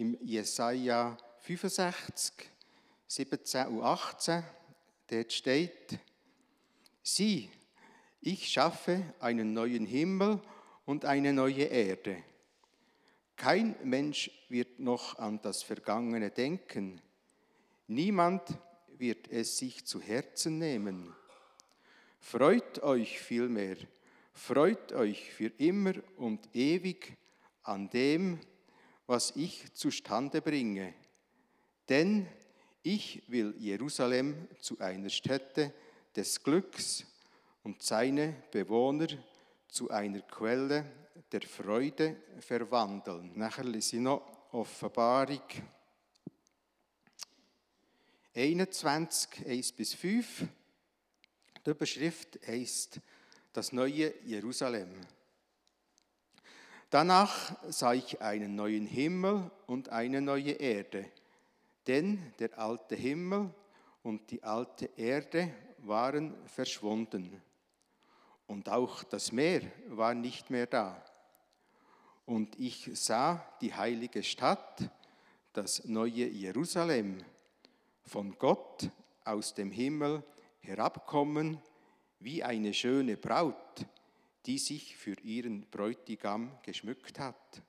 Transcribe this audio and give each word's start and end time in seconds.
im 0.00 0.16
Jesaja 0.22 1.16
65, 1.40 2.32
17 3.06 3.66
und 3.66 3.82
18. 3.82 4.42
Dort 5.10 5.32
steht, 5.32 5.98
sieh, 7.02 7.50
ich 8.22 8.48
schaffe 8.48 9.14
einen 9.20 9.52
neuen 9.52 9.84
Himmel 9.84 10.40
und 10.86 11.04
eine 11.04 11.34
neue 11.34 11.64
Erde. 11.64 12.22
Kein 13.36 13.76
Mensch 13.84 14.30
wird 14.48 14.80
noch 14.80 15.18
an 15.18 15.40
das 15.42 15.62
Vergangene 15.62 16.30
denken. 16.30 17.02
Niemand 17.86 18.42
wird 18.96 19.28
es 19.28 19.58
sich 19.58 19.84
zu 19.84 20.00
Herzen 20.00 20.58
nehmen. 20.58 21.14
Freut 22.18 22.82
euch 22.82 23.20
vielmehr, 23.20 23.76
freut 24.32 24.92
euch 24.92 25.30
für 25.32 25.52
immer 25.58 25.92
und 26.16 26.54
ewig 26.54 27.16
an 27.62 27.90
dem, 27.90 28.40
was 29.10 29.32
ich 29.34 29.74
zustande 29.74 30.40
bringe. 30.40 30.94
Denn 31.88 32.28
ich 32.80 33.20
will 33.26 33.56
Jerusalem 33.58 34.46
zu 34.60 34.78
einer 34.78 35.08
Stätte 35.08 35.74
des 36.14 36.40
Glücks 36.40 37.04
und 37.64 37.82
seine 37.82 38.36
Bewohner 38.52 39.08
zu 39.66 39.90
einer 39.90 40.20
Quelle 40.20 40.84
der 41.32 41.42
Freude 41.42 42.22
verwandeln. 42.38 43.32
Nachher 43.34 43.64
lese 43.64 43.96
ich 43.96 44.02
noch 44.02 44.22
Offenbarung 44.52 45.42
21, 48.32 49.44
1 49.44 49.72
bis 49.72 49.94
5. 49.94 50.44
Die 51.66 51.70
Überschrift 51.70 52.38
heißt 52.46 53.00
Das 53.52 53.72
neue 53.72 54.14
Jerusalem. 54.24 54.94
Danach 56.90 57.56
sah 57.68 57.94
ich 57.94 58.20
einen 58.20 58.56
neuen 58.56 58.84
Himmel 58.84 59.48
und 59.68 59.90
eine 59.90 60.20
neue 60.20 60.52
Erde, 60.52 61.08
denn 61.86 62.32
der 62.40 62.58
alte 62.58 62.96
Himmel 62.96 63.54
und 64.02 64.28
die 64.32 64.42
alte 64.42 64.90
Erde 64.96 65.52
waren 65.78 66.34
verschwunden. 66.48 67.40
Und 68.48 68.68
auch 68.68 69.04
das 69.04 69.30
Meer 69.30 69.62
war 69.86 70.14
nicht 70.14 70.50
mehr 70.50 70.66
da. 70.66 71.00
Und 72.26 72.58
ich 72.58 72.90
sah 72.94 73.46
die 73.60 73.72
heilige 73.72 74.24
Stadt, 74.24 74.90
das 75.52 75.84
neue 75.84 76.26
Jerusalem, 76.26 77.22
von 78.02 78.36
Gott 78.36 78.90
aus 79.24 79.54
dem 79.54 79.70
Himmel 79.70 80.24
herabkommen 80.58 81.62
wie 82.18 82.42
eine 82.42 82.74
schöne 82.74 83.16
Braut, 83.16 83.86
die 84.46 84.58
sich 84.58 84.96
für 84.96 85.18
ihren 85.20 85.68
Bräutigam 85.70 86.58
geschmückt 86.62 87.18
hat. 87.18 87.62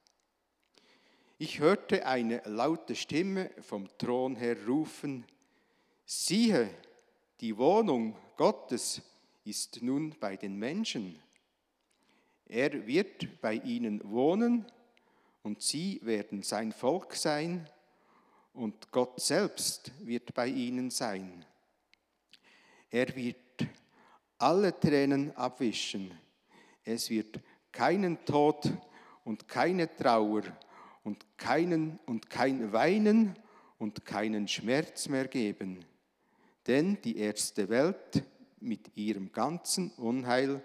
Ich 1.38 1.59
hörte 1.59 2.05
eine 2.05 2.41
laute 2.45 2.95
Stimme 2.95 3.50
vom 3.61 3.89
Thron 3.97 4.36
her 4.36 4.55
rufen, 4.67 5.25
siehe, 6.05 6.69
die 7.39 7.58
Wohnung 7.58 8.16
Gottes 8.38 9.02
ist 9.44 9.81
nun 9.81 10.16
bei 10.19 10.38
den 10.38 10.55
Menschen. 10.55 11.19
Er 12.45 12.86
wird 12.86 13.42
bei 13.42 13.55
ihnen 13.55 14.02
wohnen 14.03 14.66
und 15.42 15.61
sie 15.61 15.99
werden 16.03 16.44
sein 16.44 16.72
Volk 16.72 17.16
sein 17.16 17.67
und 18.53 18.92
Gott 18.92 19.19
selbst 19.19 19.92
wird 20.05 20.33
bei 20.33 20.47
ihnen 20.47 20.92
sein. 20.92 21.45
Er 22.89 23.16
wird 23.16 23.38
alle 24.38 24.77
Tränen 24.80 25.36
abwischen. 25.36 26.11
Es 26.83 27.09
wird 27.09 27.39
keinen 27.71 28.23
Tod 28.25 28.71
und 29.23 29.47
keine 29.47 29.95
Trauer 29.95 30.43
und 31.03 31.37
keinen 31.37 31.99
und 32.05 32.29
kein 32.29 32.71
Weinen 32.73 33.35
und 33.77 34.05
keinen 34.05 34.47
Schmerz 34.47 35.07
mehr 35.07 35.27
geben. 35.27 35.83
Denn 36.67 37.02
die 37.02 37.17
erste 37.17 37.67
Welt 37.69 38.23
mit 38.59 38.95
ihrem 38.95 39.31
ganzen 39.31 39.91
Unheil 39.91 40.64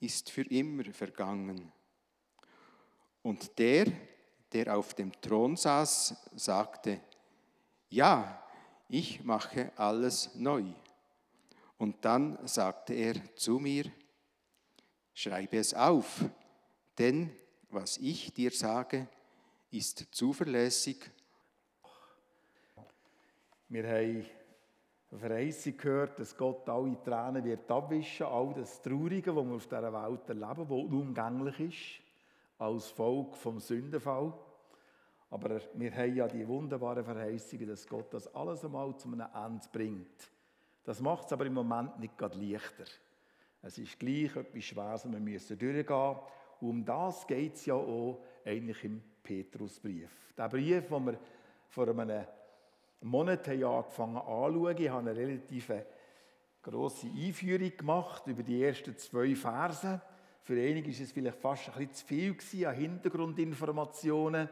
ist 0.00 0.30
für 0.30 0.42
immer 0.42 0.84
vergangen. 0.92 1.72
Und 3.22 3.58
der, 3.58 3.86
der 4.52 4.76
auf 4.76 4.94
dem 4.94 5.12
Thron 5.20 5.56
saß, 5.56 6.14
sagte, 6.34 7.00
ja, 7.90 8.42
ich 8.88 9.22
mache 9.24 9.72
alles 9.76 10.34
neu. 10.34 10.64
Und 11.78 12.04
dann 12.04 12.38
sagte 12.46 12.94
er 12.94 13.14
zu 13.34 13.58
mir, 13.58 13.90
schreibe 15.14 15.56
es 15.56 15.72
auf, 15.72 16.24
denn 16.98 17.30
was 17.70 17.96
ich 17.98 18.32
dir 18.32 18.50
sage, 18.50 19.08
ist 19.70 20.14
zuverlässig. 20.14 21.10
Wir 23.68 23.84
haben 23.84 24.26
eine 25.10 25.18
Verheißung 25.18 25.76
gehört, 25.76 26.18
dass 26.20 26.36
Gott 26.36 26.68
alle 26.68 27.00
Tränen 27.02 27.44
wird 27.44 27.70
abwischen, 27.70 28.26
all 28.26 28.52
das 28.54 28.82
Traurige, 28.82 29.34
was 29.34 29.46
wir 29.46 29.54
auf 29.54 29.66
dieser 29.66 29.92
Welt 29.92 30.28
erleben, 30.28 30.68
das 30.68 30.78
unumgänglich 30.78 31.60
ist, 31.60 32.04
als 32.58 32.88
Folge 32.90 33.34
vom 33.34 33.58
Sündenfall. 33.58 34.32
Aber 35.30 35.60
wir 35.74 35.92
haben 35.92 36.14
ja 36.14 36.28
die 36.28 36.46
wunderbaren 36.46 37.04
Verheißungen, 37.04 37.66
dass 37.66 37.86
Gott 37.88 38.14
das 38.14 38.32
alles 38.34 38.64
einmal 38.64 38.96
zu 38.96 39.08
einem 39.08 39.26
Ende 39.34 39.66
bringt. 39.72 40.30
Das 40.84 41.00
macht 41.00 41.26
es 41.26 41.32
aber 41.32 41.46
im 41.46 41.54
Moment 41.54 41.98
nicht 41.98 42.16
gerade 42.16 42.38
leichter. 42.38 42.84
Es 43.66 43.78
ist 43.78 43.98
gleich 43.98 44.36
etwas 44.36 44.62
Schweres, 44.62 45.10
wir 45.10 45.18
müssen 45.18 45.58
durchgehen. 45.58 46.16
Und 46.60 46.68
um 46.68 46.84
das 46.84 47.26
geht 47.26 47.54
es 47.54 47.64
ja 47.64 47.74
auch 47.74 48.22
eigentlich 48.44 48.84
im 48.84 49.02
Petrusbrief. 49.22 50.10
Der 50.36 50.50
Brief, 50.50 50.86
den 50.86 51.06
wir 51.06 51.18
vor 51.70 51.88
einem 51.88 52.26
Monat 53.00 53.48
haben 53.48 53.64
angefangen 53.64 54.16
anzuschauen, 54.18 54.76
ich 54.76 54.88
habe 54.90 55.10
eine 55.10 55.18
relativ 55.18 55.72
grosse 56.62 57.06
Einführung 57.06 57.74
gemacht 57.74 58.26
über 58.26 58.42
die 58.42 58.62
ersten 58.62 58.98
zwei 58.98 59.34
Verse. 59.34 59.98
Für 60.42 60.60
einige 60.60 60.92
war 60.92 61.02
es 61.02 61.12
vielleicht 61.12 61.38
fast 61.38 61.68
ein 61.68 61.74
bisschen 61.74 61.94
zu 61.94 62.06
viel 62.06 62.34
gewesen 62.34 62.66
an 62.66 62.74
Hintergrundinformationen, 62.74 64.48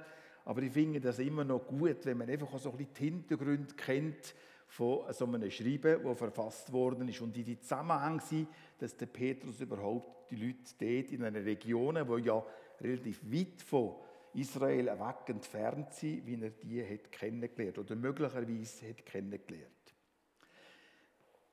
aber 0.46 0.62
ich 0.62 0.72
finde 0.72 1.02
das 1.02 1.18
immer 1.18 1.44
noch 1.44 1.66
gut, 1.66 2.06
wenn 2.06 2.16
man 2.16 2.30
einfach 2.30 2.50
auch 2.54 2.58
so 2.58 2.70
ein 2.70 2.78
bisschen 2.78 2.94
die 2.94 3.04
Hintergründe 3.04 3.74
kennt 3.74 4.34
von 4.72 5.12
so 5.12 5.26
einem 5.26 5.50
Schreiben, 5.50 6.02
das 6.02 6.16
verfasst 6.16 6.72
worden 6.72 7.06
ist. 7.06 7.20
Und 7.20 7.36
in 7.36 7.44
die 7.44 7.60
Zusammenhänge 7.60 8.22
sind, 8.22 8.48
dass 8.78 8.96
der 8.96 9.04
Petrus 9.04 9.60
überhaupt 9.60 10.30
die 10.30 10.36
Leute 10.36 10.72
dort 10.78 11.12
in 11.12 11.24
einer 11.24 11.44
Region, 11.44 11.94
die 11.94 12.22
ja 12.22 12.42
relativ 12.80 13.20
weit 13.30 13.60
von 13.60 13.96
Israel 14.32 14.86
weg 14.86 15.28
entfernt 15.28 15.92
sind, 15.92 16.26
wie 16.26 16.42
er 16.42 16.50
die 16.50 16.82
hat 16.82 17.12
kennengelernt 17.12 17.78
oder 17.78 17.94
möglicherweise 17.94 18.88
hat 18.88 19.04
kennengelernt. 19.04 19.66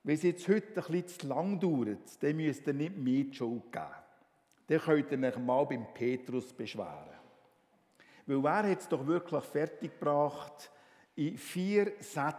Wenn 0.04 0.16
es 0.16 0.24
jetzt 0.24 0.48
heute 0.48 0.68
ein 0.68 0.74
bisschen 0.76 1.08
zu 1.08 1.28
lang 1.28 1.60
dauert, 1.60 2.24
dann 2.24 2.38
müsst 2.38 2.68
ihr 2.68 2.74
nicht 2.74 2.96
mehr 2.96 3.26
die 3.26 3.34
Schuld 3.34 3.70
geben. 3.70 3.86
Dann 4.68 4.80
könnt 4.80 5.12
ihr 5.12 5.28
euch 5.28 5.38
mal 5.38 5.66
beim 5.66 5.94
Petrus 5.94 6.54
beschweren. 6.54 7.20
Weil 8.28 8.46
er 8.46 8.72
hat 8.72 8.80
es 8.80 8.88
doch 8.88 9.06
wirklich 9.06 9.44
fertiggebracht, 9.44 10.72
in 11.20 11.38
vier 11.38 11.92
Sätzen 12.00 12.39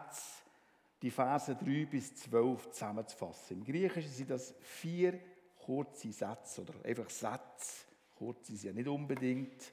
die 1.03 1.11
Verse 1.11 1.55
3 1.55 1.87
bis 1.87 2.15
12 2.17 2.71
zusammenzufassen. 2.71 3.59
Im 3.59 3.65
Griechischen 3.65 4.11
sind 4.11 4.31
das 4.31 4.55
vier 4.61 5.19
kurze 5.65 6.13
Sätze 6.13 6.63
oder 6.63 6.75
einfach 6.85 7.09
Sätze. 7.09 7.87
Kurz 8.17 8.49
sind 8.49 8.63
ja 8.63 8.73
nicht 8.73 8.89
unbedingt. 8.89 9.73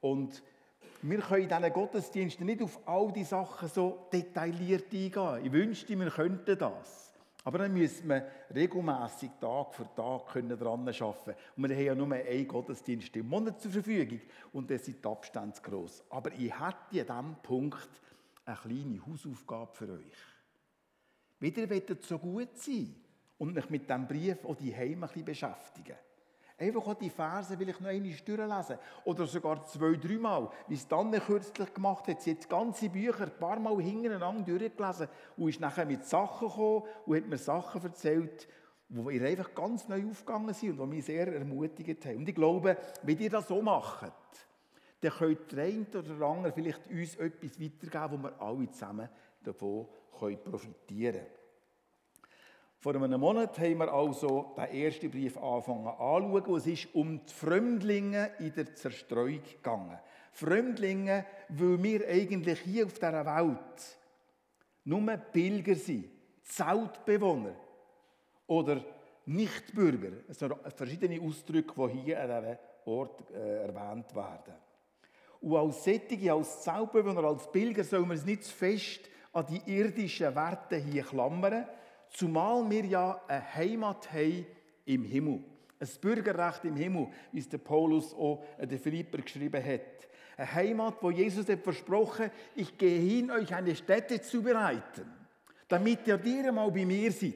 Und 0.00 0.42
wir 1.02 1.18
können 1.18 1.42
in 1.42 1.48
diesen 1.48 1.72
Gottesdiensten 1.72 2.46
nicht 2.46 2.62
auf 2.62 2.80
all 2.86 3.12
die 3.12 3.24
Sachen 3.24 3.68
so 3.68 4.08
detailliert 4.12 4.92
eingehen. 4.92 5.44
Ich 5.44 5.52
wünschte, 5.52 5.98
wir 5.98 6.10
könnten 6.10 6.58
das. 6.58 7.08
Aber 7.44 7.58
dann 7.58 7.72
müssen 7.72 8.08
wir 8.08 8.26
regelmäßig 8.54 9.30
Tag 9.40 9.74
für 9.74 9.88
Tag 9.94 10.34
daran 10.34 10.88
arbeiten. 10.88 11.34
Und 11.56 11.68
wir 11.68 11.76
haben 11.76 11.84
ja 11.84 11.94
nur 11.94 12.12
einen 12.12 12.48
Gottesdienst 12.48 13.14
im 13.16 13.28
Monat 13.28 13.60
zur 13.60 13.70
Verfügung. 13.70 14.20
Und 14.52 14.70
das 14.70 14.84
sind 14.84 15.04
die 15.04 15.08
Abstände 15.08 15.58
gross. 15.62 16.02
Aber 16.10 16.32
ich 16.32 16.52
hätte 16.52 17.12
an 17.14 17.26
diesem 17.26 17.42
Punkt 17.42 17.88
eine 18.44 18.56
kleine 18.56 19.06
Hausaufgabe 19.06 19.72
für 19.72 19.92
euch. 19.92 20.37
Wieder 21.40 21.68
wollt 21.70 22.04
so 22.04 22.18
gut 22.18 22.56
sein 22.56 22.94
und 23.38 23.54
mich 23.54 23.70
mit 23.70 23.88
diesem 23.88 24.06
Brief 24.06 24.44
auch 24.44 24.56
die 24.56 24.74
Heim 24.74 24.94
ein 24.94 25.00
bisschen 25.00 25.24
beschäftigen. 25.24 25.96
Einfach 26.60 26.88
auch 26.88 26.94
die 26.94 27.10
Verse 27.10 27.56
will 27.56 27.68
ich 27.68 27.78
noch 27.78 27.88
einmal 27.88 28.12
durchlesen. 28.12 28.78
Oder 29.04 29.26
sogar 29.28 29.64
zwei, 29.66 29.94
dreimal. 29.94 30.50
Wie 30.66 30.74
es 30.74 30.88
dann 30.88 31.12
kürzlich 31.12 31.72
gemacht 31.72 32.08
hat. 32.08 32.20
Sie 32.20 32.32
hat 32.32 32.48
ganze 32.48 32.88
Bücher 32.88 33.24
ein 33.24 33.38
paar 33.38 33.60
Mal 33.60 33.80
hintereinander 33.80 34.58
durchgelesen 34.58 35.06
und 35.36 35.50
ist 35.50 35.60
nachher 35.60 35.86
mit 35.86 36.04
Sachen 36.04 36.48
gekommen 36.48 36.82
und 37.06 37.16
hat 37.16 37.28
mir 37.28 37.38
Sachen 37.38 37.80
erzählt, 37.80 38.48
die 38.88 39.14
ihr 39.14 39.22
einfach 39.22 39.54
ganz 39.54 39.86
neu 39.86 40.04
aufgegangen 40.10 40.52
sind 40.52 40.80
und 40.80 40.90
die 40.90 40.96
mich 40.96 41.04
sehr 41.04 41.32
ermutigt 41.32 42.04
haben. 42.04 42.16
Und 42.16 42.28
ich 42.28 42.34
glaube, 42.34 42.76
wenn 43.04 43.18
ihr 43.18 43.30
das 43.30 43.46
so 43.46 43.62
macht, 43.62 44.12
dann 45.00 45.12
könnt 45.12 45.52
der 45.52 45.64
eine 45.64 45.86
oder 45.86 46.02
der 46.02 46.26
andere 46.26 46.52
vielleicht 46.52 46.88
uns 46.88 47.14
etwas 47.16 47.60
weitergeben, 47.60 48.18
wo 48.18 48.22
wir 48.24 48.42
alle 48.42 48.70
zusammen 48.72 49.08
davon 49.48 49.86
profitieren 50.44 51.14
können. 51.14 51.38
Vor 52.80 52.94
einem 52.94 53.20
Monat 53.20 53.58
haben 53.58 53.78
wir 53.78 53.92
also 53.92 54.54
den 54.56 54.84
ersten 54.84 55.10
Brief 55.10 55.36
angefangen 55.36 55.88
anzuschauen. 55.88 56.56
Es 56.58 56.66
ist 56.66 56.94
um 56.94 57.20
die 57.26 57.32
Fremdlinge 57.32 58.30
in 58.38 58.54
der 58.54 58.72
Zerstreuung 58.72 59.42
gegangen. 59.42 59.98
Fremdlinge, 60.32 61.26
weil 61.48 61.82
wir 61.82 62.08
eigentlich 62.08 62.60
hier 62.60 62.86
auf 62.86 62.94
dieser 62.94 63.26
Welt 63.26 63.98
nur 64.84 65.16
Pilger 65.16 65.74
sind, 65.74 66.08
Zeltbewohner 66.44 67.56
oder 68.46 68.84
Nichtbürger. 69.26 70.12
Es 70.28 70.38
sind 70.38 70.54
verschiedene 70.76 71.20
Ausdrücke, 71.20 71.88
die 71.88 72.00
hier 72.02 72.22
an 72.22 72.42
diesem 72.42 72.58
Ort 72.84 73.30
äh, 73.32 73.64
erwähnt 73.64 74.14
werden. 74.14 74.54
Und 75.40 75.56
als 75.56 75.82
Sättige, 75.82 76.32
als 76.32 76.62
Zeltbewohner, 76.62 77.24
als 77.24 77.50
Pilger 77.50 77.82
soll 77.82 78.06
man 78.06 78.16
es 78.16 78.24
nicht 78.24 78.44
zu 78.44 78.54
fest 78.54 79.00
an 79.32 79.46
die 79.46 79.62
irdischen 79.66 80.34
Werte 80.34 80.76
hier 80.76 81.04
klammern, 81.04 81.66
zumal 82.08 82.68
wir 82.70 82.84
ja 82.84 83.20
eine 83.28 83.54
Heimat 83.54 84.12
haben 84.12 84.46
im 84.84 85.04
Himmel. 85.04 85.44
Ein 85.80 85.88
Bürgerrecht 86.00 86.64
im 86.64 86.76
Himmel, 86.76 87.08
wie 87.30 87.38
es 87.38 87.48
der 87.48 87.58
Paulus 87.58 88.12
auch 88.14 88.42
den 88.58 88.78
Philipper 88.78 89.18
geschrieben 89.18 89.64
hat. 89.64 90.08
Eine 90.36 90.52
Heimat, 90.52 90.96
wo 91.00 91.10
Jesus 91.10 91.48
hat 91.48 91.60
versprochen, 91.60 92.30
ich 92.54 92.76
gehe 92.76 93.00
hin, 93.00 93.30
euch 93.30 93.54
eine 93.54 93.76
Stätte 93.76 94.20
zu 94.20 94.42
bereiten, 94.42 95.08
damit 95.68 96.06
ihr 96.06 96.18
dir 96.18 96.50
mal 96.52 96.70
bei 96.70 96.84
mir 96.84 97.12
seid. 97.12 97.34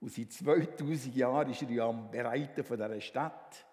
Und 0.00 0.12
seit 0.12 0.32
2000 0.32 1.14
Jahren 1.16 1.50
ist 1.50 1.62
er 1.62 1.70
ja 1.70 1.88
am 1.88 2.10
Bereiten 2.10 2.64
von 2.64 2.76
dieser 2.76 3.00
Stadt. 3.00 3.66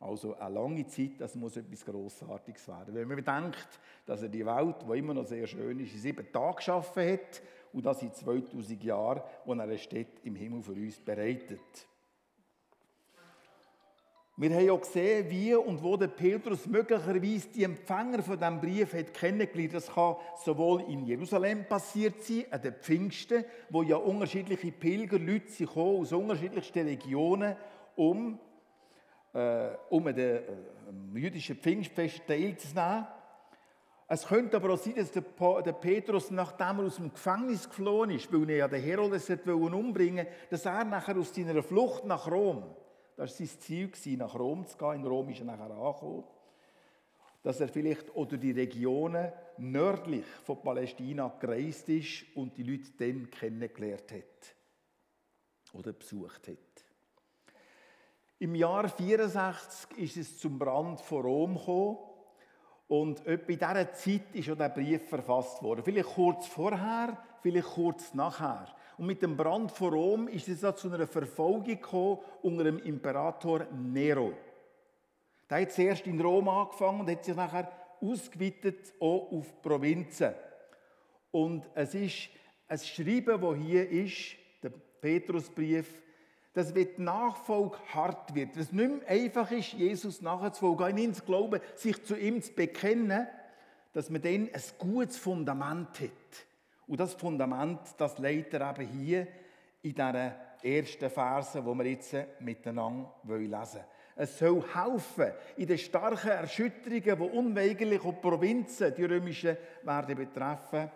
Also 0.00 0.36
eine 0.36 0.54
lange 0.54 0.86
Zeit, 0.86 1.12
das 1.18 1.34
muss 1.34 1.56
etwas 1.56 1.84
Grossartiges 1.84 2.68
werden. 2.68 2.94
Wenn 2.94 3.08
man 3.08 3.16
bedenkt, 3.16 3.80
dass 4.06 4.22
er 4.22 4.28
die 4.28 4.46
Welt, 4.46 4.76
die 4.88 4.98
immer 4.98 5.14
noch 5.14 5.26
sehr 5.26 5.46
schön 5.46 5.80
ist, 5.80 5.92
in 5.92 6.00
sieben 6.00 6.32
Tagen 6.32 6.56
geschaffen 6.56 7.12
hat 7.12 7.42
und 7.72 7.84
das 7.84 8.02
in 8.02 8.12
2000 8.12 8.82
Jahren, 8.84 9.22
wo 9.44 9.54
er 9.54 9.62
eine 9.62 9.76
Stätte 9.76 10.20
im 10.22 10.36
Himmel 10.36 10.62
für 10.62 10.72
uns 10.72 11.00
bereitet. 11.00 11.60
Wir 14.40 14.54
haben 14.54 14.70
auch 14.70 14.80
gesehen, 14.80 15.28
wie 15.30 15.52
und 15.52 15.82
wo 15.82 15.96
der 15.96 16.06
Petrus 16.06 16.64
möglicherweise 16.66 17.48
die 17.48 17.64
Empfänger 17.64 18.22
von 18.22 18.38
diesem 18.38 18.60
Brief 18.60 18.94
hat 18.94 19.12
kennengelernt. 19.12 19.74
Das 19.74 19.92
kann 19.92 20.14
sowohl 20.44 20.82
in 20.82 21.04
Jerusalem 21.06 21.64
passiert 21.64 22.22
sein, 22.22 22.44
an 22.52 22.62
den 22.62 22.74
Pfingsten, 22.74 23.44
wo 23.68 23.82
ja 23.82 23.96
unterschiedliche 23.96 24.70
Pilgerleute 24.70 25.50
sind 25.50 25.76
aus 25.76 26.12
unterschiedlichsten 26.12 26.86
Regionen, 26.86 27.56
um 27.96 28.38
äh, 29.38 29.76
um 29.90 30.04
dem 30.04 30.18
äh, 30.18 31.18
jüdischen 31.18 31.56
Pfingstfest 31.56 32.26
teilzunehmen. 32.26 33.06
Es 34.10 34.26
könnte 34.26 34.56
aber 34.56 34.72
auch 34.72 34.78
sein, 34.78 34.94
dass 34.96 35.12
der, 35.12 35.22
der 35.62 35.72
Petrus, 35.72 36.30
nachdem 36.30 36.80
er 36.80 36.86
aus 36.86 36.96
dem 36.96 37.12
Gefängnis 37.12 37.68
geflohen 37.68 38.10
ist, 38.10 38.32
weil 38.32 38.48
er 38.50 38.56
ja 38.56 38.68
den 38.68 38.82
Herodes 38.82 39.30
umbringen 39.30 40.26
wollte, 40.26 40.48
dass 40.50 40.64
er 40.64 40.84
nachher 40.84 41.16
aus 41.16 41.34
seiner 41.34 41.62
Flucht 41.62 42.04
nach 42.04 42.26
Rom, 42.30 42.64
das 43.16 43.38
war 43.38 43.46
sein 43.46 43.92
Ziel, 43.92 44.16
nach 44.16 44.34
Rom 44.34 44.66
zu 44.66 44.76
gehen, 44.76 45.00
in 45.00 45.06
Rom 45.06 45.28
ist 45.28 45.40
er 45.40 45.44
nachher 45.44 45.70
angekommen, 45.70 46.24
dass 47.42 47.60
er 47.60 47.68
vielleicht 47.68 48.14
oder 48.16 48.38
die 48.38 48.52
Regionen 48.52 49.30
nördlich 49.58 50.26
von 50.44 50.62
Palästina 50.62 51.28
gereist 51.38 51.88
ist 51.90 52.24
und 52.34 52.56
die 52.56 52.62
Leute 52.62 52.90
dann 52.98 53.30
kennengelernt 53.30 54.10
hat 54.10 54.54
oder 55.74 55.92
besucht 55.92 56.48
hat. 56.48 56.67
Im 58.40 58.54
Jahr 58.54 58.88
64 58.88 59.98
ist 59.98 60.16
es 60.16 60.38
zum 60.38 60.60
Brand 60.60 61.00
von 61.00 61.22
Rom 61.22 61.54
gekommen. 61.56 61.98
Und 62.86 63.26
etwa 63.26 63.52
in 63.52 63.58
dieser 63.58 63.92
Zeit 63.92 64.34
ist 64.34 64.48
auch 64.50 64.56
der 64.56 64.68
Brief 64.68 65.08
verfasst 65.08 65.60
worden. 65.62 65.82
Vielleicht 65.84 66.08
kurz 66.08 66.46
vorher, 66.46 67.18
vielleicht 67.42 67.66
kurz 67.66 68.14
nachher. 68.14 68.68
Und 68.96 69.06
mit 69.06 69.22
dem 69.22 69.36
Brand 69.36 69.72
von 69.72 69.92
Rom 69.92 70.28
ist 70.28 70.48
es 70.48 70.60
zu 70.60 70.88
einer 70.90 71.08
Verfolgung 71.08 71.64
gekommen 71.64 72.18
unter 72.42 72.64
dem 72.64 72.78
Imperator 72.78 73.66
Nero. 73.72 74.32
Der 75.50 75.62
hat 75.62 75.72
zuerst 75.72 76.06
in 76.06 76.20
Rom 76.20 76.48
angefangen 76.48 77.00
und 77.00 77.10
hat 77.10 77.24
sich 77.24 77.34
nachher 77.34 77.72
ausgeweitet 78.00 78.94
auch 79.00 79.32
auf 79.32 79.60
Provinzen. 79.60 80.32
Und 81.32 81.68
es 81.74 81.92
ist 81.94 82.28
ein 82.68 82.78
Schreiben, 82.78 83.40
das 83.40 83.56
hier 83.56 83.88
ist, 83.90 84.36
der 84.62 84.70
Petrusbrief, 84.70 85.92
dass 86.58 86.74
wenn 86.74 86.88
die 86.96 87.02
Nachfolge 87.02 87.76
hart 87.94 88.34
wird, 88.34 88.56
dass 88.56 88.64
es 88.64 88.72
nicht 88.72 88.90
mehr 88.90 89.08
einfach 89.08 89.48
ist, 89.52 89.74
Jesus 89.74 90.20
nachzufolgen, 90.20 90.86
an 90.86 90.98
ihn 90.98 91.14
zu 91.14 91.22
glauben, 91.22 91.60
sich 91.76 92.04
zu 92.04 92.18
ihm 92.18 92.42
zu 92.42 92.52
bekennen, 92.52 93.28
dass 93.92 94.10
man 94.10 94.22
dann 94.22 94.48
ein 94.52 94.62
gutes 94.76 95.18
Fundament 95.18 96.00
hat. 96.00 96.46
Und 96.88 96.98
das 96.98 97.14
Fundament, 97.14 97.78
das 97.96 98.18
leitet 98.18 98.54
er 98.54 98.76
eben 98.76 98.88
hier 98.88 99.28
in 99.82 99.94
diesen 99.94 100.32
ersten 100.60 101.10
Versen, 101.10 101.64
die 101.64 101.78
wir 101.78 101.86
jetzt 101.86 102.16
miteinander 102.40 103.14
lesen 103.22 103.52
wollen. 103.52 103.84
Es 104.16 104.36
soll 104.36 104.64
helfen 104.74 105.34
in 105.58 105.68
den 105.68 105.78
starken 105.78 106.30
Erschütterungen, 106.30 107.02
die 107.02 107.38
unweigerlich 107.38 108.02
die 108.02 108.12
Provinzen, 108.20 108.92
die 108.96 109.04
römischen, 109.04 109.56
werden 109.84 110.16
betreffen, 110.16 110.90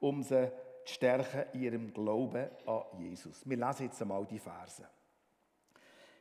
um 0.00 0.24
sie 0.24 0.50
zu 0.84 0.94
stärken 0.94 1.44
in 1.52 1.62
ihrem 1.62 1.94
Glauben 1.94 2.48
an 2.66 2.82
Jesus. 2.98 3.48
Wir 3.48 3.58
lesen 3.58 3.86
jetzt 3.86 4.02
einmal 4.02 4.26
die 4.26 4.40
Verse. 4.40 4.82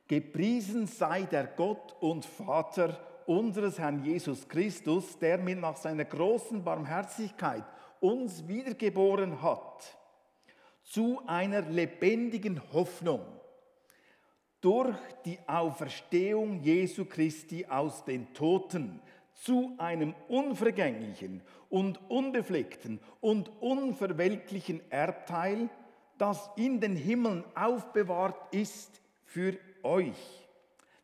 Gepriesen 0.07 0.87
sei 0.87 1.23
der 1.23 1.47
Gott 1.47 1.95
und 2.01 2.25
Vater 2.25 2.99
unseres 3.25 3.79
Herrn 3.79 4.03
Jesus 4.03 4.47
Christus, 4.47 5.17
der 5.17 5.37
mir 5.37 5.55
nach 5.55 5.77
seiner 5.77 6.05
großen 6.05 6.63
Barmherzigkeit 6.63 7.63
uns 7.99 8.47
wiedergeboren 8.47 9.41
hat 9.41 9.97
zu 10.83 11.21
einer 11.25 11.61
lebendigen 11.61 12.61
Hoffnung 12.73 13.21
durch 14.59 14.95
die 15.25 15.39
Auferstehung 15.47 16.61
Jesu 16.61 17.05
Christi 17.05 17.65
aus 17.65 18.03
den 18.05 18.33
Toten 18.33 19.01
zu 19.33 19.73
einem 19.77 20.13
unvergänglichen 20.27 21.41
und 21.69 21.99
unbefleckten 22.09 22.99
und 23.19 23.49
unverwelklichen 23.61 24.81
Erbteil, 24.91 25.69
das 26.17 26.49
in 26.55 26.79
den 26.79 26.95
Himmeln 26.95 27.43
aufbewahrt 27.55 28.53
ist 28.53 29.01
für 29.25 29.57
euch, 29.83 30.47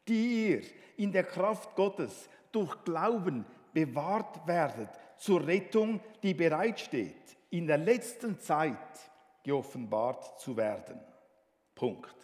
die 0.08 0.48
ihr 0.48 0.62
in 0.98 1.12
der 1.12 1.24
Kraft 1.24 1.76
Gottes 1.76 2.30
durch 2.52 2.84
Glauben 2.84 3.46
bewahrt 3.74 4.46
werdet 4.48 4.90
zur 5.18 5.46
Rettung, 5.46 6.00
die 6.24 6.34
bereitsteht, 6.34 7.38
in 7.52 7.68
der 7.68 7.78
letzten 7.78 8.40
Zeit 8.40 8.78
geoffenbart 9.44 10.40
zu 10.40 10.56
werden. 10.58 11.00
Punkt. 11.76 12.16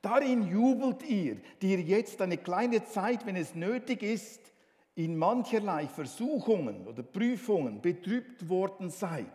Darin 0.00 0.42
jubelt 0.48 1.02
ihr, 1.04 1.36
die 1.60 1.72
ihr 1.72 1.80
jetzt 1.80 2.20
eine 2.20 2.38
kleine 2.38 2.84
Zeit, 2.84 3.24
wenn 3.24 3.36
es 3.36 3.54
nötig 3.54 4.02
ist, 4.02 4.40
in 4.94 5.16
mancherlei 5.16 5.86
Versuchungen 5.86 6.86
oder 6.86 7.02
Prüfungen 7.02 7.80
betrübt 7.80 8.48
worden 8.48 8.90
seid 8.90 9.26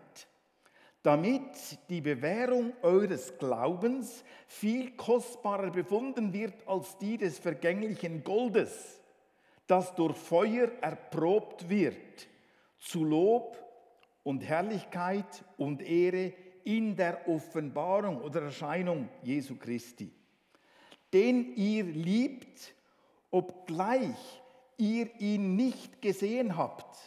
damit 1.08 1.80
die 1.88 2.02
Bewährung 2.02 2.74
eures 2.82 3.38
Glaubens 3.38 4.26
viel 4.46 4.92
kostbarer 4.98 5.72
befunden 5.72 6.34
wird 6.34 6.68
als 6.68 6.98
die 6.98 7.18
des 7.18 7.40
vergänglichen 7.40 8.26
Goldes, 8.26 9.02
das 9.68 9.96
durch 9.96 10.18
Feuer 10.18 10.70
erprobt 10.82 11.70
wird, 11.70 12.28
zu 12.78 13.06
Lob 13.06 13.58
und 14.24 14.42
Herrlichkeit 14.42 15.46
und 15.56 15.82
Ehre 15.82 16.34
in 16.66 16.98
der 16.98 17.26
Offenbarung 17.30 18.20
oder 18.20 18.42
Erscheinung 18.42 19.08
Jesu 19.24 19.56
Christi. 19.56 20.12
Den 21.14 21.56
ihr 21.56 21.86
liebt, 21.86 22.76
obgleich 23.32 24.42
ihr 24.76 25.10
ihn 25.22 25.56
nicht 25.56 26.02
gesehen 26.02 26.58
habt 26.58 26.98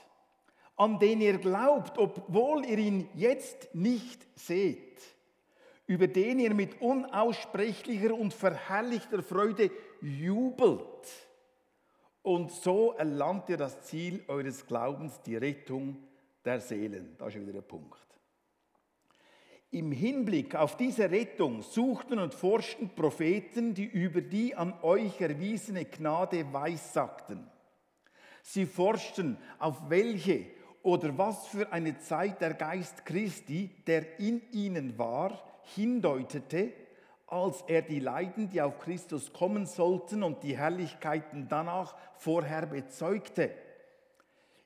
an 0.80 0.98
den 0.98 1.20
ihr 1.20 1.36
glaubt, 1.36 1.98
obwohl 1.98 2.64
ihr 2.64 2.78
ihn 2.78 3.06
jetzt 3.14 3.74
nicht 3.74 4.26
seht, 4.34 4.98
über 5.86 6.06
den 6.06 6.38
ihr 6.38 6.54
mit 6.54 6.80
unaussprechlicher 6.80 8.14
und 8.14 8.32
verherrlichter 8.32 9.22
Freude 9.22 9.70
jubelt. 10.00 10.80
Und 12.22 12.50
so 12.50 12.92
erlangt 12.92 13.50
ihr 13.50 13.58
das 13.58 13.82
Ziel 13.82 14.24
eures 14.26 14.66
Glaubens, 14.66 15.20
die 15.20 15.36
Rettung 15.36 15.98
der 16.46 16.62
Seelen. 16.62 17.14
Da 17.18 17.26
ist 17.26 17.38
wieder 17.38 17.52
der 17.52 17.60
Punkt. 17.60 18.00
Im 19.72 19.92
Hinblick 19.92 20.54
auf 20.54 20.78
diese 20.78 21.10
Rettung 21.10 21.60
suchten 21.60 22.18
und 22.18 22.32
forschten 22.32 22.88
Propheten, 22.94 23.74
die 23.74 23.84
über 23.84 24.22
die 24.22 24.54
an 24.54 24.72
euch 24.80 25.20
erwiesene 25.20 25.84
Gnade 25.84 26.50
weissagten. 26.54 27.46
Sie 28.42 28.64
forschten, 28.64 29.36
auf 29.58 29.90
welche 29.90 30.46
oder 30.82 31.16
was 31.16 31.46
für 31.46 31.72
eine 31.72 31.98
Zeit 31.98 32.40
der 32.40 32.54
Geist 32.54 33.04
Christi, 33.04 33.70
der 33.86 34.18
in 34.18 34.42
ihnen 34.52 34.98
war, 34.98 35.42
hindeutete, 35.74 36.72
als 37.26 37.62
er 37.68 37.82
die 37.82 38.00
Leiden, 38.00 38.50
die 38.50 38.60
auf 38.60 38.78
Christus 38.80 39.32
kommen 39.32 39.66
sollten 39.66 40.22
und 40.22 40.42
die 40.42 40.56
Herrlichkeiten 40.56 41.46
danach 41.48 41.94
vorher 42.16 42.66
bezeugte. 42.66 43.50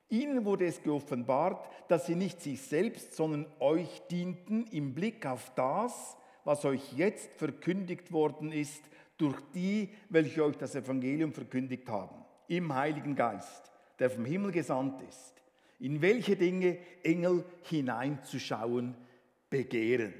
Ihnen 0.08 0.44
wurde 0.44 0.66
es 0.66 0.82
geoffenbart, 0.82 1.68
dass 1.88 2.06
sie 2.06 2.14
nicht 2.14 2.40
sich 2.40 2.62
selbst, 2.62 3.14
sondern 3.14 3.46
euch 3.60 4.02
dienten 4.10 4.66
im 4.68 4.94
Blick 4.94 5.26
auf 5.26 5.52
das, 5.56 6.16
was 6.44 6.64
euch 6.64 6.92
jetzt 6.92 7.32
verkündigt 7.34 8.12
worden 8.12 8.52
ist, 8.52 8.82
durch 9.18 9.40
die, 9.54 9.90
welche 10.08 10.44
euch 10.44 10.56
das 10.56 10.74
Evangelium 10.74 11.32
verkündigt 11.32 11.88
haben, 11.88 12.24
im 12.48 12.74
Heiligen 12.74 13.14
Geist 13.14 13.74
der 13.98 14.10
vom 14.10 14.24
Himmel 14.24 14.52
gesandt 14.52 15.00
ist, 15.02 15.33
in 15.80 16.00
welche 16.00 16.36
Dinge 16.36 16.78
Engel 17.02 17.44
hineinzuschauen 17.62 18.94
begehren. 19.50 20.14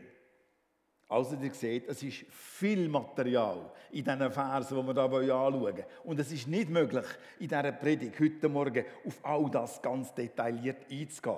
Also 1.09 1.37
ihr 1.37 1.53
seht, 1.53 1.87
es 1.89 2.03
ist 2.03 2.25
viel 2.31 2.89
Material 2.89 3.71
in 3.93 4.05
diesen 4.05 4.33
Versen, 4.33 4.87
die 4.87 4.97
wir 4.97 5.23
hier 5.23 5.35
anschauen 5.35 5.85
Und 6.05 6.19
es 6.19 6.33
ist 6.33 6.49
nicht 6.49 6.71
möglich, 6.71 7.07
in 7.39 7.49
dieser 7.49 7.73
Predigt 7.73 8.19
heute 8.19 8.49
Morgen 8.49 8.85
auf 9.07 9.19
all 9.23 9.51
das 9.51 9.81
ganz 9.83 10.15
detailliert 10.15 10.91
einzugehen. 10.91 11.37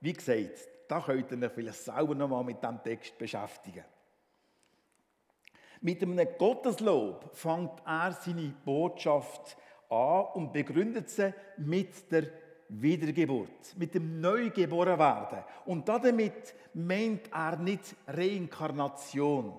Wie 0.00 0.12
gesagt, 0.12 0.68
da 0.88 1.00
könnt 1.00 1.30
ihr 1.30 1.42
euch 1.42 1.52
vielleicht 1.52 1.84
selber 1.84 2.14
noch 2.14 2.28
mal 2.28 2.44
mit 2.44 2.62
diesem 2.62 2.82
Text 2.82 3.18
beschäftigen. 3.18 3.84
Mit 5.82 6.02
einem 6.02 6.28
Gotteslob 6.38 7.30
fängt 7.34 7.80
er 7.86 8.12
seine 8.12 8.54
Botschaft 8.64 9.56
an 9.88 10.26
und 10.34 10.52
begründet 10.52 11.10
sie 11.10 11.34
mit 11.56 12.10
der 12.12 12.24
Wiedergeburt, 12.70 13.76
mit 13.76 13.94
dem 13.94 14.20
Neugeborenwerden. 14.20 15.40
Und 15.66 15.88
damit 15.88 16.54
meint 16.74 17.32
er 17.32 17.56
nicht 17.56 17.96
Reinkarnation. 18.06 19.52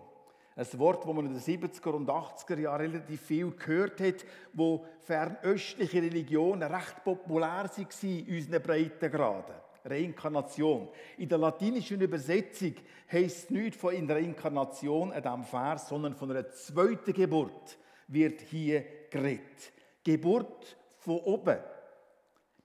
Ein 0.56 0.80
Wort, 0.80 1.06
das 1.06 1.14
man 1.14 1.26
in 1.26 1.34
den 1.34 1.42
70er 1.42 1.92
und 1.92 2.10
80er 2.10 2.60
Jahren 2.60 2.82
relativ 2.82 3.22
viel 3.22 3.52
gehört 3.52 4.00
hat, 4.02 4.26
wo 4.54 4.86
fernöstliche 5.00 6.02
Religionen 6.02 6.64
recht 6.64 7.04
populär 7.04 7.70
waren 7.70 7.70
in 8.02 8.36
unseren 8.36 8.62
Breitengraden. 8.62 9.56
Reinkarnation. 9.84 10.90
In 11.18 11.30
der 11.30 11.38
latinischen 11.38 12.02
Übersetzung 12.02 12.76
heißt 13.12 13.46
es 13.46 13.50
nicht 13.50 13.76
von 13.76 13.94
in 13.94 14.10
Reinkarnation 14.10 15.12
in 15.12 15.22
diesem 15.22 15.44
Vers, 15.44 15.90
sondern 15.90 16.16
von 16.16 16.32
einer 16.32 16.50
zweiten 16.50 17.14
Geburt 17.14 17.78
wird 18.08 18.42
hier 18.42 18.86
geredet. 19.10 19.72
Geburt 20.04 20.78
von 20.98 21.18
oben. 21.20 21.58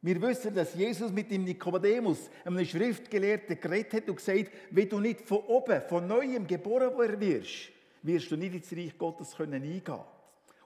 Wir 0.06 0.22
wissen, 0.22 0.54
dass 0.54 0.72
Jesus 0.72 1.10
mit 1.10 1.32
dem 1.32 1.42
Nikodemus, 1.42 2.30
einem 2.44 2.64
Schriftgelehrten, 2.64 3.60
geredet 3.60 3.92
hat 3.92 4.08
und 4.08 4.14
gesagt, 4.14 4.52
wenn 4.70 4.88
du 4.88 5.00
nicht 5.00 5.22
von 5.22 5.38
oben, 5.38 5.82
von 5.88 6.06
neuem 6.06 6.46
geboren 6.46 6.92
wirst, 7.18 7.70
wirst 8.02 8.30
du 8.30 8.36
nicht 8.36 8.54
ins 8.54 8.72
Reich 8.72 8.96
Gottes 8.96 9.34
können 9.34 9.64
eingehen. 9.64 9.98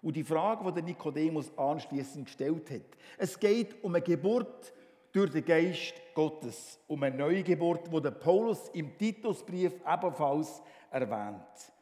Und 0.02 0.14
die 0.14 0.24
Frage, 0.24 0.62
die 0.66 0.74
der 0.74 0.82
Nikodemus 0.82 1.56
anschließend 1.56 2.26
gestellt 2.26 2.70
hat, 2.70 2.82
es 3.16 3.40
geht 3.40 3.82
um 3.82 3.94
eine 3.94 4.04
Geburt 4.04 4.74
durch 5.10 5.30
den 5.30 5.46
Geist 5.46 5.94
Gottes, 6.12 6.78
um 6.86 7.02
eine 7.02 7.16
Neugeburt, 7.16 7.90
wo 7.90 7.98
der 7.98 8.10
Paulus 8.10 8.68
im 8.74 8.98
Titusbrief 8.98 9.72
ebenfalls 9.90 10.60
erwähnt. 10.90 11.72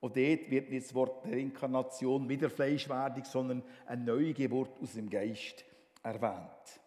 Und 0.00 0.16
dort 0.16 0.50
wird 0.50 0.70
nicht 0.70 0.86
das 0.86 0.94
Wort 0.94 1.26
der 1.26 1.36
Inkarnation, 1.36 2.26
wieder 2.26 2.48
Fleischwerdung, 2.48 3.24
sondern 3.26 3.62
eine 3.84 4.02
Neugeburt 4.02 4.80
aus 4.80 4.94
dem 4.94 5.10
Geist 5.10 5.62
erwähnt. 6.02 6.80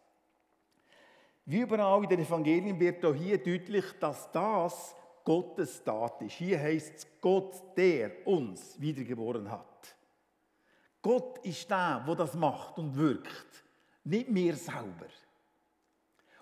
Wie 1.45 1.59
überall 1.59 2.03
in 2.03 2.09
den 2.09 2.21
Evangelien 2.21 2.79
wird 2.79 3.05
auch 3.05 3.13
hier 3.13 3.37
deutlich, 3.37 3.85
dass 3.99 4.31
das 4.31 4.95
Gottes 5.23 5.83
Tat 5.83 6.21
ist. 6.21 6.33
Hier 6.33 6.59
heißt 6.59 6.95
es 6.95 7.07
Gott, 7.21 7.55
der 7.77 8.27
uns 8.27 8.79
wiedergeboren 8.79 9.49
hat. 9.49 9.95
Gott 11.01 11.37
ist 11.45 11.69
der, 11.69 12.03
der 12.05 12.15
das 12.15 12.33
macht 12.33 12.79
und 12.79 12.95
wirkt, 12.95 13.63
nicht 14.03 14.33
wir 14.33 14.55
selber. 14.55 15.07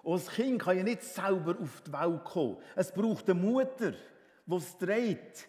Und 0.03 0.29
Kind 0.29 0.61
kann 0.61 0.77
ja 0.77 0.83
nicht 0.83 1.03
selber 1.03 1.55
auf 1.61 1.81
die 1.81 1.91
Welt 1.91 2.23
kommen. 2.23 2.57
Es 2.75 2.91
braucht 2.91 3.29
eine 3.29 3.39
Mutter, 3.39 3.93
die 4.45 4.55
es 4.55 4.77
dreht. 4.77 5.47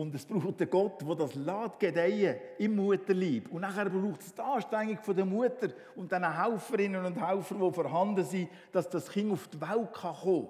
Und 0.00 0.14
es 0.14 0.24
braucht 0.24 0.62
einen 0.62 0.70
Gott, 0.70 1.02
der 1.06 1.14
das 1.14 1.34
lässt 1.34 1.78
gedeihen 1.78 2.36
im 2.56 2.74
Mutterlieb. 2.74 3.52
Und 3.52 3.60
nachher 3.60 3.90
braucht 3.90 4.22
es 4.22 4.32
die 4.32 4.40
Anstrengung 4.40 4.98
der 5.14 5.26
Mutter 5.26 5.68
und 5.94 6.10
den 6.10 6.42
Helferinnen 6.42 7.04
und 7.04 7.20
Helfer, 7.22 7.54
die 7.56 7.70
vorhanden 7.70 8.24
sind, 8.24 8.48
dass 8.72 8.88
das 8.88 9.10
Kind 9.10 9.30
auf 9.30 9.46
die 9.48 9.60
Welt 9.60 9.92
kommen 9.92 10.46
kann. 10.46 10.48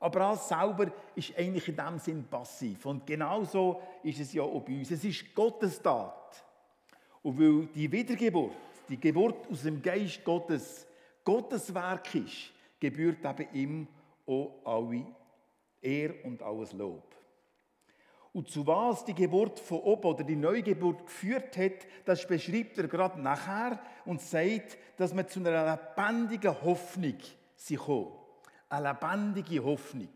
Aber 0.00 0.20
das 0.20 0.48
selber 0.48 0.90
ist 1.14 1.36
eigentlich 1.36 1.68
in 1.68 1.76
dem 1.76 1.98
Sinn 1.98 2.24
passiv. 2.24 2.86
Und 2.86 3.06
genauso 3.06 3.82
ist 4.02 4.18
es 4.18 4.32
ja 4.32 4.44
auch 4.44 4.62
bei 4.62 4.78
uns. 4.78 4.90
Es 4.90 5.04
ist 5.04 5.34
Gottes 5.34 5.82
Tat. 5.82 6.42
Und 7.22 7.38
weil 7.38 7.66
die 7.74 7.92
Wiedergeburt, 7.92 8.56
die 8.88 8.98
Geburt 8.98 9.46
aus 9.50 9.60
dem 9.64 9.82
Geist 9.82 10.24
Gottes, 10.24 10.86
Gottes 11.22 11.74
Werk 11.74 12.14
ist, 12.14 12.50
gebührt 12.80 13.18
eben 13.26 13.48
ihm 13.52 13.88
auch 14.26 14.52
alle 14.64 15.04
Ehr 15.82 16.14
und 16.24 16.42
alles 16.42 16.72
Lob. 16.72 17.15
Und 18.36 18.50
zu 18.50 18.66
was 18.66 19.02
die 19.02 19.14
Geburt 19.14 19.58
von 19.58 19.78
oben 19.78 20.08
oder 20.08 20.22
die 20.22 20.36
Neugeburt 20.36 21.06
geführt 21.06 21.56
hat, 21.56 21.86
das 22.04 22.26
beschreibt 22.26 22.76
er 22.76 22.86
gerade 22.86 23.18
nachher 23.18 23.80
und 24.04 24.20
sagt, 24.20 24.76
dass 24.98 25.14
man 25.14 25.26
zu 25.26 25.40
einer 25.40 25.80
lebendigen 25.96 26.54
Hoffnung 26.62 27.16
kommt. 27.78 28.12
Eine 28.68 28.88
lebendige 28.90 29.64
Hoffnung. 29.64 30.10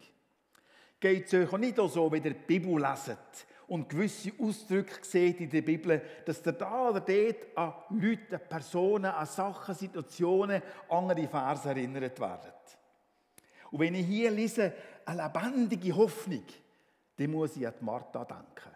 Geht 1.01 1.29
es 1.29 1.33
euch 1.33 1.51
auch 1.51 1.57
nicht 1.57 1.77
so, 1.77 2.13
wie 2.13 2.17
ihr 2.17 2.35
die 2.35 2.35
Bibel 2.35 2.79
leset 2.79 3.17
und 3.69 3.89
gewisse 3.89 4.33
Ausdrücke 4.39 4.99
seht 5.01 5.41
in 5.41 5.49
der 5.49 5.63
Bibel, 5.63 6.03
dass 6.27 6.45
ihr 6.45 6.53
da 6.53 6.91
oder 6.91 7.01
dort 7.01 7.57
an 7.57 7.73
Leute, 7.89 8.39
Personen, 8.39 9.07
an 9.07 9.25
Sachen, 9.25 9.75
Situationen, 9.75 10.61
andere 10.91 11.27
Verse 11.27 11.67
erinnert 11.67 12.21
werden. 12.21 12.53
Und 13.71 13.81
wenn 13.81 13.95
ich 13.95 14.05
hier 14.05 14.31
lese, 14.31 14.75
eine 15.07 15.23
lebendige 15.23 15.97
Hoffnung, 15.97 16.45
dann 17.21 17.31
muss 17.33 17.57
ich 17.57 17.67
an 17.67 17.75
Martha 17.81 18.25
denken. 18.25 18.75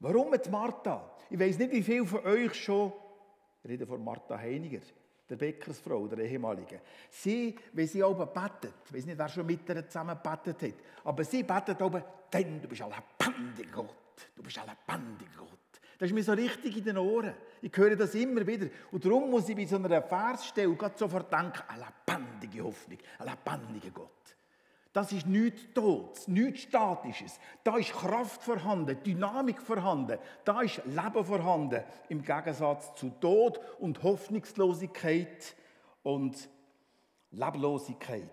Warum 0.00 0.32
die 0.32 0.50
Martha? 0.50 1.16
Ich 1.30 1.38
weiß 1.38 1.58
nicht, 1.58 1.72
wie 1.72 1.82
viele 1.82 2.04
von 2.04 2.24
euch 2.26 2.54
schon, 2.54 2.92
ich 3.62 3.70
rede 3.70 3.86
von 3.86 4.04
Martha 4.04 4.38
Heiniger, 4.38 4.80
der 5.28 5.36
Bäckersfrau, 5.36 6.06
der 6.08 6.18
ehemaligen. 6.18 6.78
Sie, 7.10 7.56
wenn 7.72 7.86
sie 7.86 8.02
oben 8.02 8.28
betet, 8.32 8.74
ich 8.84 8.94
weiß 8.94 9.06
nicht, 9.06 9.18
wer 9.18 9.28
schon 9.28 9.46
mit 9.46 9.66
ihr 9.66 9.86
zusammen 9.86 10.18
betet 10.22 10.62
hat, 10.62 10.74
aber 11.04 11.24
sie 11.24 11.42
betet 11.42 11.80
oben, 11.80 12.02
denn 12.30 12.60
du 12.60 12.68
bist 12.68 12.82
ein 12.82 12.90
lebendiger 12.90 13.72
Gott. 13.72 14.28
Du 14.36 14.42
bist 14.42 14.58
ein 14.58 14.66
lebendiger 14.66 15.38
Gott. 15.38 15.58
Das 15.98 16.08
ist 16.08 16.14
mir 16.14 16.22
so 16.22 16.32
richtig 16.32 16.76
in 16.76 16.84
den 16.84 16.98
Ohren. 16.98 17.34
Ich 17.62 17.76
höre 17.76 17.96
das 17.96 18.14
immer 18.14 18.46
wieder. 18.46 18.68
Und 18.92 19.04
darum 19.04 19.30
muss 19.30 19.48
ich 19.48 19.56
bei 19.56 19.64
so 19.64 19.76
einer 19.76 20.02
Versstelle 20.02 20.76
sofort 20.94 21.32
denken, 21.32 21.62
eine 21.66 21.86
lebendige 22.06 22.62
Hoffnung, 22.62 22.98
ein 23.18 23.26
lebendiger 23.26 23.90
Gott. 23.90 24.37
Das 24.92 25.12
ist 25.12 25.26
nichts 25.26 25.62
Todes, 25.74 26.28
nichts 26.28 26.62
Statisches. 26.62 27.38
Da 27.62 27.76
ist 27.76 27.92
Kraft 27.92 28.42
vorhanden, 28.42 29.00
Dynamik 29.02 29.60
vorhanden, 29.60 30.18
da 30.44 30.62
ist 30.62 30.82
Leben 30.86 31.24
vorhanden, 31.24 31.84
im 32.08 32.22
Gegensatz 32.22 32.94
zu 32.94 33.10
Tod 33.20 33.60
und 33.78 34.02
Hoffnungslosigkeit 34.02 35.54
und 36.02 36.48
Leblosigkeit. 37.30 38.30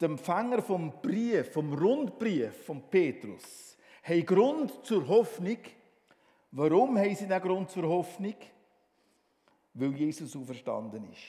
Der 0.00 0.08
Empfänger 0.08 0.62
vom 0.62 1.00
Brief, 1.02 1.52
vom 1.52 1.72
Rundbrief 1.72 2.64
von 2.64 2.82
Petrus, 2.88 3.76
haben 4.02 4.26
Grund 4.26 4.84
zur 4.84 5.06
Hoffnung. 5.06 5.58
Warum 6.50 6.98
haben 6.98 7.14
sie 7.14 7.26
den 7.26 7.40
Grund 7.40 7.70
zur 7.70 7.88
Hoffnung? 7.88 8.34
Weil 9.74 9.94
Jesus 9.94 10.36
auferstanden 10.36 11.10
ist. 11.10 11.22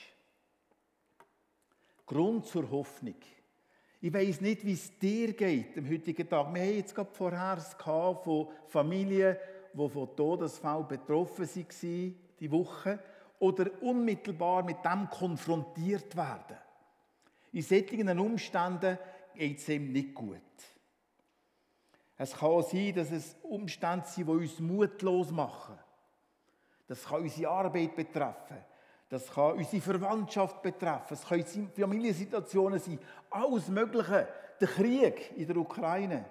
Grund 2.06 2.46
zur 2.46 2.70
Hoffnung. 2.70 3.16
Ich 4.06 4.14
weiß 4.14 4.40
nicht, 4.40 4.64
wie 4.64 4.74
es 4.74 4.96
dir 5.00 5.32
geht 5.32 5.76
am 5.76 5.90
heutigen 5.90 6.28
Tag. 6.28 6.54
Wir 6.54 6.62
haben 6.62 6.76
jetzt 6.76 6.94
gerade 6.94 7.10
vorher 7.12 7.56
von 8.22 8.46
Familien, 8.68 9.36
die 9.72 9.88
von 9.88 10.14
Todesfall 10.14 10.84
betroffen 10.84 11.44
waren, 11.44 12.14
die 12.38 12.52
Woche, 12.52 13.00
oder 13.40 13.68
unmittelbar 13.82 14.62
mit 14.62 14.76
dem 14.84 15.10
konfrontiert 15.10 16.16
werden. 16.16 16.56
In 17.50 17.62
solchen 17.62 18.20
Umständen 18.20 18.96
geht 19.34 19.58
es 19.58 19.68
ihm 19.70 19.90
nicht 19.90 20.14
gut. 20.14 20.38
Es 22.16 22.32
kann 22.32 22.62
sein, 22.62 22.94
dass 22.94 23.10
es 23.10 23.34
Umstände 23.42 24.06
sind, 24.06 24.28
die 24.28 24.30
uns 24.30 24.60
mutlos 24.60 25.32
machen. 25.32 25.76
Das 26.86 27.04
kann 27.04 27.22
unsere 27.22 27.50
Arbeit 27.50 27.96
betreffen. 27.96 28.58
Das 29.08 29.30
kann 29.30 29.56
unsere 29.56 29.82
Verwandtschaft 29.82 30.62
betreffen. 30.62 31.14
Es 31.14 31.26
können 31.26 31.70
Familiensituationen 31.76 32.80
sein. 32.80 32.98
Alles 33.30 33.68
Mögliche. 33.68 34.28
Der 34.60 34.68
Krieg 34.68 35.32
in 35.36 35.46
der 35.46 35.56
Ukraine. 35.58 36.24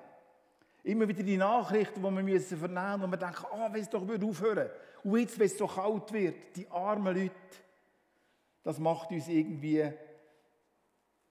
Immer 0.83 1.07
wieder 1.07 1.23
die 1.23 1.37
Nachrichten, 1.37 2.01
die 2.01 2.11
wir 2.11 2.23
müssen 2.23 2.57
vernehmen 2.57 2.99
müssen, 2.99 3.03
wo 3.03 3.11
wir 3.11 3.17
denken, 3.17 3.45
ah, 3.51 3.67
oh, 3.67 3.73
wenn 3.73 3.81
es 3.81 3.89
doch 3.89 4.01
aufhören 4.01 4.69
Und 5.03 5.17
jetzt, 5.17 5.39
wenn 5.39 5.45
es 5.45 5.57
so 5.57 5.67
kalt 5.67 6.11
wird, 6.11 6.35
die 6.55 6.69
armen 6.69 7.15
Leute. 7.15 7.35
Das 8.63 8.77
macht 8.79 9.11
uns 9.11 9.27
irgendwie 9.27 9.89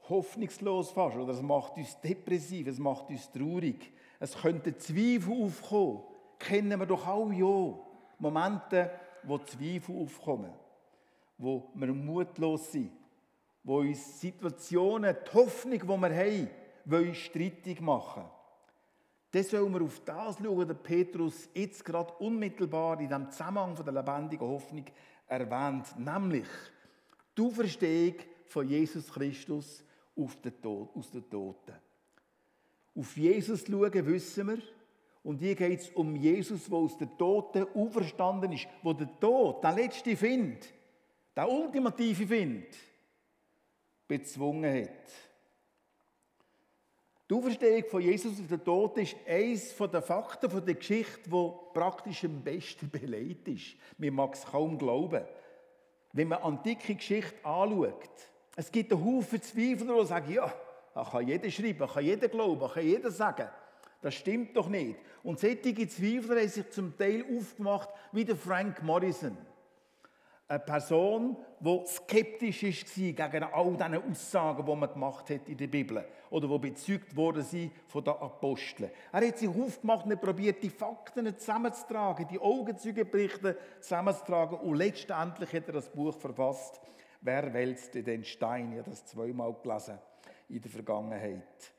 hoffnungslos 0.09 0.93
fast. 0.93 1.17
Oder 1.17 1.33
es 1.35 1.43
macht 1.43 1.77
uns 1.77 2.01
depressiv, 2.01 2.69
es 2.69 2.79
macht 2.79 3.11
uns 3.11 3.31
traurig. 3.31 3.93
Es 4.19 4.37
könnte 4.37 4.77
Zweifel 4.79 5.45
aufkommen. 5.45 6.05
Kennen 6.39 6.79
wir 6.79 6.87
doch 6.87 7.07
alle 7.07 7.35
ja. 7.35 7.75
Momente, 8.19 8.91
wo 9.25 9.39
Zweifel 9.39 10.01
aufkommen 10.01 10.64
wo 11.39 11.71
wir 11.75 11.93
mutlos 11.93 12.73
sind, 12.73 12.93
wo 13.63 13.79
uns 13.79 14.21
Situationen, 14.21 15.17
die 15.27 15.35
Hoffnung, 15.35 15.79
die 15.79 15.87
wir 15.87 16.17
haben, 16.17 16.51
wollen 16.85 17.15
streitig 17.15 17.81
machen. 17.81 18.25
Dann 19.31 19.43
sollen 19.43 19.73
wir 19.73 19.83
auf 19.83 20.01
das 20.05 20.39
schauen, 20.39 20.67
der 20.67 20.75
Petrus 20.75 21.49
jetzt 21.55 21.85
gerade 21.85 22.13
unmittelbar 22.21 23.01
in 23.01 23.09
dem 23.09 23.31
Zusammenhang 23.31 23.75
von 23.75 23.85
der 23.85 23.95
lebendigen 23.95 24.47
Hoffnung 24.47 24.85
erwähnt, 25.27 25.99
nämlich 25.99 26.47
Die 27.37 27.43
Auferstehung 27.43 28.15
von 28.47 28.69
Jesus 28.69 29.11
Christus 29.11 29.85
aus 30.15 30.41
den 30.41 30.61
Toten. 31.29 31.75
Auf 32.97 33.17
Jesus 33.17 33.65
schauen, 33.67 34.07
wissen 34.07 34.47
wir. 34.47 34.59
Und 35.25 35.39
hier 35.39 35.57
geht 35.57 35.81
es 35.81 35.91
um 35.91 36.15
Jesus, 36.15 36.67
der 36.67 36.79
aus 36.79 36.97
den 36.97 37.17
Toten 37.19 37.67
auferstanden 37.75 38.53
ist, 38.53 38.69
wo 38.83 38.93
der 38.93 39.09
Tod, 39.19 39.65
der 39.65 39.73
letzte 39.73 40.17
Find, 40.17 40.73
der 41.37 41.51
ultimative 41.51 42.27
Find, 42.27 42.67
bezwungen 44.07 44.83
hat. 44.83 45.13
Die 47.29 47.35
Auferstehung 47.35 47.85
von 47.89 48.03
Jesus 48.03 48.39
aus 48.39 48.47
den 48.47 48.63
Toten 48.63 49.01
ist 49.01 49.17
eines 49.27 49.75
der 49.77 50.03
Fakten 50.03 50.65
der 50.65 50.75
Geschichte, 50.75 51.31
wo 51.31 51.71
praktisch 51.73 52.25
am 52.25 52.43
besten 52.43 52.91
beleidigt 52.93 53.49
ist. 53.49 53.77
Man 53.97 54.15
mag 54.15 54.35
es 54.35 54.45
kaum 54.45 54.79
glauben. 54.79 55.25
Wenn 56.13 56.29
man 56.29 56.43
antike 56.43 56.95
Geschichte 56.95 57.45
anschaut, 57.45 58.11
es 58.57 58.71
gibt 58.71 58.93
einen 58.93 59.05
Haufen 59.05 59.43
Zweifler, 59.43 60.01
die 60.01 60.07
sagen, 60.07 60.33
ja, 60.33 60.55
das 60.95 61.11
kann 61.11 61.27
jeder 61.27 61.51
schreiben, 61.51 61.89
kann 61.89 62.05
jeder 62.05 62.29
glauben, 62.29 62.71
kann 62.71 62.87
jeder 62.87 63.11
sagen. 63.11 63.49
Das 64.01 64.15
stimmt 64.15 64.55
doch 64.55 64.69
nicht. 64.69 64.97
Und 65.23 65.41
solche 65.41 65.89
Zweifler 65.89 66.41
haben 66.41 66.49
sich 66.49 66.71
zum 66.71 66.97
Teil 66.97 67.25
aufgemacht, 67.37 67.89
wie 68.13 68.25
der 68.25 68.37
Frank 68.37 68.83
Morrison. 68.83 69.37
Eine 70.47 70.59
Person, 70.59 71.39
die 71.59 71.87
skeptisch 71.87 72.63
war 72.63 73.29
gegen 73.29 73.45
all 73.45 73.73
diese 73.73 74.05
Aussagen, 74.05 74.67
die 74.67 74.77
man 74.77 74.93
gemacht 74.93 75.31
hat 75.31 75.49
in 75.49 75.57
der 75.57 75.69
Bibel 75.69 76.05
oder 76.29 76.49
die 76.49 76.59
bezeugt 76.59 77.17
worden 77.17 77.43
sind 77.43 77.73
von 77.87 78.05
den 78.05 78.13
Aposteln. 78.13 78.91
Er 79.11 79.27
hat 79.27 79.39
sich 79.39 79.49
aufgemacht 79.49 80.05
und 80.05 80.21
probiert, 80.21 80.63
die 80.63 80.69
Fakten 80.69 81.35
zusammenzutragen, 81.39 82.29
die 82.29 82.39
Augenzeugenberichte 82.39 83.57
zusammenzutragen 83.81 84.59
und 84.59 84.77
letztendlich 84.77 85.51
hat 85.51 85.69
er 85.69 85.75
das 85.75 85.89
Buch 85.89 86.15
verfasst. 86.15 86.79
Wer 87.23 87.55
wälzte 87.55 88.03
den 88.03 88.23
Stein? 88.23 88.73
Ich 88.73 88.79
habe 88.81 88.91
das 88.91 89.07
zweimal 89.07 89.55
gelesen 89.63 89.99
in 90.51 90.61
der 90.61 90.71
Vergangenheit. 90.71 91.73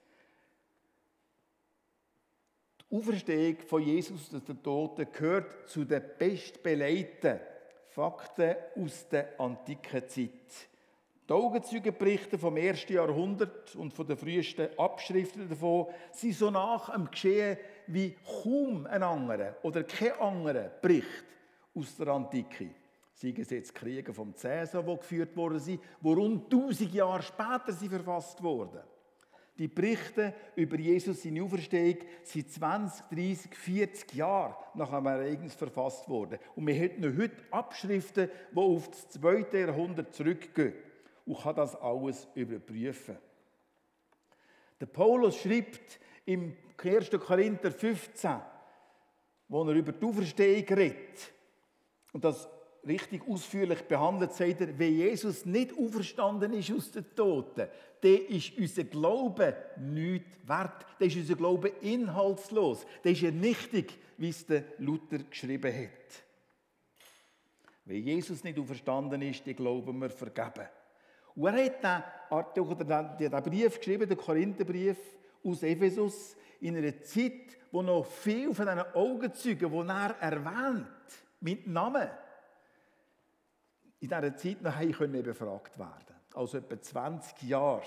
Die 2.90 2.96
Auferstehung 2.98 3.58
von 3.68 3.84
Jesus 3.84 4.34
aus 4.34 4.44
den 4.44 4.64
Toten 4.64 5.08
gehört 5.12 5.70
zu 5.70 5.86
den 5.86 6.02
bestbeleiten 6.18 7.40
Fakten 7.96 8.58
aus 8.76 9.08
der 9.08 9.40
antiken 9.40 10.06
Zeit. 10.10 10.68
Die 11.30 11.34
Augenzeugenberichte 11.34 12.38
vom 12.38 12.58
ersten 12.58 12.92
Jahrhundert 12.92 13.74
und 13.78 13.94
von 13.94 14.06
den 14.06 14.18
frühesten 14.18 14.68
Abschriften 14.78 15.48
davon 15.48 15.88
sind 16.12 16.36
so 16.36 16.52
nach 16.52 16.94
dem 16.94 17.10
Geschehen 17.10 17.58
wie 17.88 18.14
kaum 18.44 18.86
ein 18.86 19.02
anderer 19.02 19.56
oder 19.64 19.86
kein 19.86 20.12
anderer 20.20 20.72
Bericht 20.82 21.24
aus 21.74 21.96
der 21.96 22.10
Antike. 22.10 22.72
Sei 23.14 23.34
es 23.38 23.50
jetzt 23.50 23.74
Kriege 23.74 24.14
vom 24.14 24.36
Cäsar, 24.36 24.84
die 24.84 24.98
geführt 24.98 25.38
worden 25.38 25.60
sind, 25.60 25.82
wo 26.02 26.12
rund 26.12 26.54
1000 26.54 26.94
Jahre 26.94 27.24
später 27.24 27.72
sie 27.72 27.88
verfasst 27.88 28.44
wurden. 28.44 28.82
Die 29.58 29.70
Berichte 29.70 30.34
über 30.56 30.78
Jesus 30.78 31.24
in 31.24 31.42
Auferstehung 31.42 32.00
sind 32.24 32.52
20, 32.52 33.06
30, 33.10 33.56
40 33.56 34.14
Jahre 34.14 34.56
nach 34.74 34.92
einem 34.92 35.06
Ereignis 35.06 35.54
verfasst 35.54 36.10
worden. 36.10 36.40
Und 36.56 36.68
wir 36.68 36.92
noch 37.00 37.18
heute 37.18 37.38
Abschriften, 37.52 38.30
die 38.52 38.58
auf 38.58 38.90
das 38.90 39.10
zweite 39.10 39.60
Jahrhundert 39.60 40.14
zurückgehen 40.14 40.74
und 41.26 41.40
kann 41.40 41.56
das 41.56 41.76
alles 41.76 42.28
überprüfen. 42.36 43.18
Der 44.82 44.88
Paulus 44.88 45.38
schreibt 45.38 46.00
im 46.26 46.58
1. 46.84 47.12
Korinther 47.12 47.72
15, 47.72 48.42
wo 49.48 49.64
er 49.64 49.76
über 49.76 49.94
die 49.94 50.06
Auferstehung 50.06 50.66
redet, 50.78 51.32
und 52.12 52.24
das 52.24 52.50
richtig 52.88 53.28
ausführlich 53.28 53.82
behandelt, 53.84 54.34
sagt 54.34 54.62
er, 54.62 54.78
wenn 54.78 54.94
Jesus 54.94 55.46
nicht 55.46 55.78
auferstanden 55.78 56.54
ist 56.54 56.72
aus 56.72 56.92
den 56.92 57.06
Toten, 57.16 57.68
dann 58.02 58.18
ist 58.30 58.58
unser 58.58 58.84
Glaube 58.84 59.56
nichts 59.78 60.38
wert. 60.48 60.86
Dann 61.00 61.08
ist 61.08 61.18
unser 61.18 61.36
Glaube 61.36 61.70
inhaltslos. 61.82 62.86
Dann 63.04 63.14
ist 63.14 63.24
er 63.24 63.32
nichtig, 63.32 63.98
wie 64.18 64.30
es 64.30 64.46
der 64.46 64.64
Luther 64.78 65.20
geschrieben 65.20 65.74
hat. 65.74 66.24
Wenn 67.86 68.04
Jesus 68.04 68.44
nicht 68.44 68.58
auferstanden 68.58 69.22
ist, 69.22 69.46
dann 69.46 69.56
glauben 69.56 70.00
wir 70.00 70.10
vergeben. 70.10 70.68
Und 71.36 71.48
er 71.48 72.04
hat 72.30 72.58
den, 72.58 73.18
den 73.20 73.44
Brief 73.44 73.78
geschrieben, 73.78 74.08
den 74.08 74.18
Korintherbrief 74.18 74.98
aus 75.44 75.64
Ephesus, 75.64 76.36
in 76.62 76.78
einer 76.78 77.02
Zeit, 77.02 77.58
wo 77.72 77.82
noch 77.82 78.06
viel 78.06 78.54
von 78.54 78.66
diesen 78.66 78.94
Augenzeugen, 78.94 79.72
die 79.72 79.90
er 79.90 80.16
erwähnt, 80.20 80.88
mit 81.42 81.68
Namen, 81.68 82.10
in 84.06 84.10
dieser 84.10 84.38
Zeit 84.38 84.62
noch 84.62 84.98
können 84.98 85.24
befragt 85.24 85.80
werden. 85.80 86.16
Also 86.36 86.60
etwa 86.60 86.80
20 86.80 87.42
Jahre, 87.44 87.82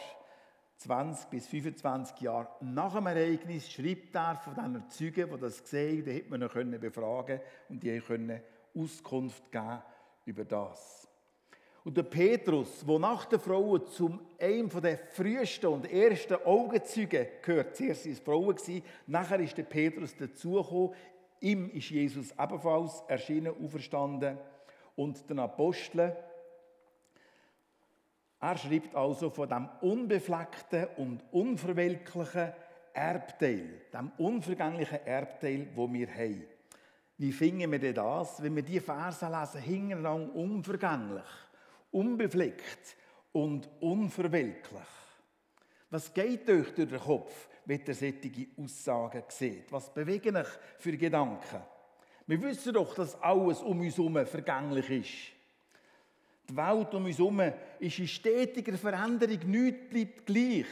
20 0.79 1.31
bis 1.31 1.47
25 1.47 2.21
Jahre 2.21 2.49
nach 2.61 2.95
dem 2.95 3.07
Ereignis 3.07 3.71
schreibt 3.71 4.15
er 4.15 4.37
von 4.37 4.55
diesen 4.55 4.91
Zeugen, 4.91 5.31
die 5.33 5.41
das 5.41 5.63
gesehen 5.63 5.99
haben, 5.99 6.05
die 6.05 6.13
hätte 6.13 6.31
man 6.31 6.41
noch 6.41 6.53
können 6.53 6.81
befragen 6.81 7.41
und 7.69 7.83
die 7.83 8.01
können 8.01 8.41
Auskunft 8.77 9.51
geben 9.53 9.83
über 10.25 10.45
das. 10.45 11.07
Und 11.85 11.97
der 11.97 12.03
Petrus, 12.03 12.85
der 12.85 12.99
nach 12.99 13.25
der 13.27 13.39
Frau 13.39 13.79
zum 13.79 14.21
einem 14.41 14.69
der 14.69 14.99
frühesten 14.99 15.67
und 15.69 15.91
ersten 15.91 16.35
Augenzeugen 16.45 17.29
gehört, 17.43 17.77
zuerst 17.77 18.05
war 18.07 18.13
es 18.13 18.21
Frauen, 18.21 18.83
nachher 19.07 19.41
ist 19.41 19.57
der 19.57 19.63
Petrus 19.63 20.17
dazugekommen, 20.17 20.95
ihm 21.41 21.71
ist 21.71 21.91
Jesus 21.91 22.33
ebenfalls 22.33 23.03
erschienen, 23.07 23.55
auferstanden 23.65 24.37
und 24.99 25.29
den 25.31 25.39
Aposteln. 25.39 26.13
Er 28.41 28.57
schreibt 28.57 28.95
also 28.95 29.31
von 29.31 29.49
dem 29.49 29.69
unbefleckten 29.81 30.89
und 30.97 31.25
unverwelklichen 31.33 32.53
Erbteil, 32.93 33.81
dem 33.93 34.13
unvergänglichen 34.19 35.07
Erbteil, 35.07 35.69
wo 35.75 35.91
wir 35.93 36.09
haben. 36.09 36.45
Wie 37.17 37.33
finden 37.33 37.73
wir 37.73 37.79
denn 37.79 37.95
das, 37.95 38.43
wenn 38.43 38.55
wir 38.55 38.63
die 38.63 38.81
Verse 38.81 39.27
lesen, 39.27 39.61
hintereinander 39.61 40.35
unvergänglich? 40.35 41.25
unbefleckt 41.91 42.97
und 43.33 43.69
unverwelklich. 43.81 44.83
Was 45.91 46.13
geht 46.13 46.49
euch 46.51 46.75
durch 46.75 46.89
den 46.89 47.01
Kopf, 47.01 47.49
wenn 47.65 47.83
ihr 47.87 47.95
solche 47.95 48.47
Aussagen 48.59 49.23
seht? 49.29 49.73
Was 49.73 49.93
bewegen 49.93 50.37
euch 50.37 50.49
für 50.79 50.97
Gedanken? 50.97 51.63
Wir 52.29 52.43
wissen 52.43 52.75
doch, 52.75 52.95
dass 52.95 53.21
alles 53.23 53.63
um 53.63 53.81
uns 53.81 53.97
herum 53.97 54.27
vergänglich 54.27 54.91
ist. 54.91 56.51
Die 56.51 56.55
Welt 56.55 56.93
um 56.93 57.07
uns 57.07 57.17
herum 57.17 57.41
ist 57.81 57.99
in 57.99 58.07
stetiger 58.07 58.77
Veränderung, 58.77 59.39
nichts 59.51 59.89
bleibt 59.89 60.27
gleich. 60.27 60.67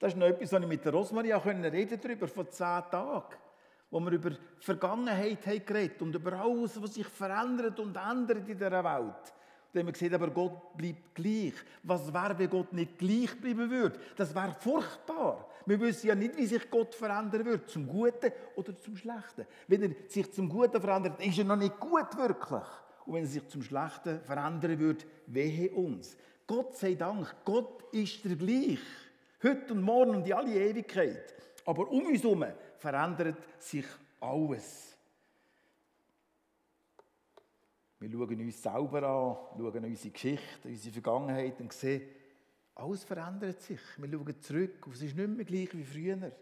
Das 0.00 0.12
ist 0.12 0.18
noch 0.18 0.26
etwas, 0.26 0.52
was 0.52 0.62
ich 0.62 0.68
mit 0.68 0.84
der 0.84 0.92
Rosmaria 0.94 1.36
reden 1.36 2.00
darüber 2.02 2.26
vor 2.26 2.50
zehn 2.50 2.82
Tagen, 2.90 3.36
wo 3.88 4.00
wir 4.00 4.10
über 4.10 4.30
die 4.30 4.38
Vergangenheit 4.58 5.46
haben 5.46 5.64
geredet 5.64 6.02
und 6.02 6.12
über 6.16 6.32
alles, 6.32 6.82
was 6.82 6.94
sich 6.94 7.06
verändert 7.06 7.78
und 7.78 7.96
ändert 7.96 8.38
in 8.38 8.46
dieser 8.46 8.72
Welt. 8.72 9.32
Da 9.72 9.78
haben 9.78 9.86
wir 9.86 9.92
gesehen, 9.92 10.12
aber 10.12 10.28
Gott 10.28 10.76
bleibt 10.76 11.14
gleich. 11.14 11.54
Was 11.84 12.12
wäre, 12.12 12.36
wenn 12.36 12.50
Gott 12.50 12.72
nicht 12.72 12.98
gleich 12.98 13.40
bleiben 13.40 13.70
würde? 13.70 14.00
Das 14.16 14.34
wäre 14.34 14.56
furchtbar. 14.58 15.48
Wir 15.66 15.80
wissen 15.80 16.06
ja 16.08 16.14
nicht, 16.14 16.36
wie 16.36 16.46
sich 16.46 16.70
Gott 16.70 16.94
verändern 16.94 17.44
wird, 17.44 17.68
zum 17.68 17.86
Guten 17.86 18.32
oder 18.56 18.76
zum 18.76 18.96
Schlechten. 18.96 19.46
Wenn 19.68 19.82
er 19.82 19.90
sich 20.08 20.30
zum 20.32 20.48
Guten 20.48 20.80
verändert, 20.80 21.24
ist 21.24 21.38
er 21.38 21.44
noch 21.44 21.56
nicht 21.56 21.78
gut 21.78 22.16
wirklich. 22.16 22.68
Und 23.06 23.14
wenn 23.14 23.22
er 23.24 23.28
sich 23.28 23.46
zum 23.48 23.62
Schlechten 23.62 24.20
verändern 24.20 24.78
würde, 24.78 25.04
wehe 25.26 25.70
uns. 25.70 26.16
Gott 26.46 26.76
sei 26.76 26.94
Dank, 26.94 27.34
Gott 27.44 27.84
ist 27.92 28.24
der 28.24 28.36
gleich. 28.36 28.80
Heute 29.42 29.72
und 29.72 29.82
morgen 29.82 30.16
und 30.16 30.26
in 30.26 30.32
alle 30.32 30.54
Ewigkeit. 30.54 31.34
Aber 31.64 31.88
um 31.90 32.06
uns 32.06 32.22
herum 32.22 32.44
verändert 32.78 33.38
sich 33.58 33.86
alles. 34.20 34.96
Wir 37.98 38.10
schauen 38.10 38.40
uns 38.40 38.62
selber 38.62 39.02
an, 39.02 39.36
schauen 39.56 39.84
unsere 39.84 40.10
Geschichte, 40.10 40.68
unsere 40.68 40.92
Vergangenheit 40.92 41.60
und 41.60 41.72
sehen, 41.72 42.02
alles 42.74 43.04
verändert 43.04 43.60
sich. 43.60 43.80
Wir 43.98 44.10
schauen 44.10 44.40
zurück 44.40 44.86
es 44.92 45.02
ist 45.02 45.16
nicht 45.16 45.28
mehr 45.28 45.44
gleich 45.44 45.76
wie 45.76 45.84
früher. 45.84 46.32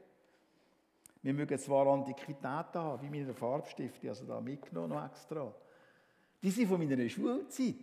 Wir 1.22 1.34
mögen 1.34 1.58
zwar 1.58 1.86
Antiquität 1.86 2.74
haben, 2.74 3.02
wie 3.02 3.10
meine 3.10 3.34
Farbstifte, 3.34 4.08
also 4.08 4.24
da 4.24 4.40
mitgenommen 4.40 4.90
noch 4.90 5.04
extra. 5.04 5.52
Die 6.42 6.50
sind 6.50 6.68
von 6.68 6.78
meiner 6.78 7.08
Schulzeit. 7.08 7.74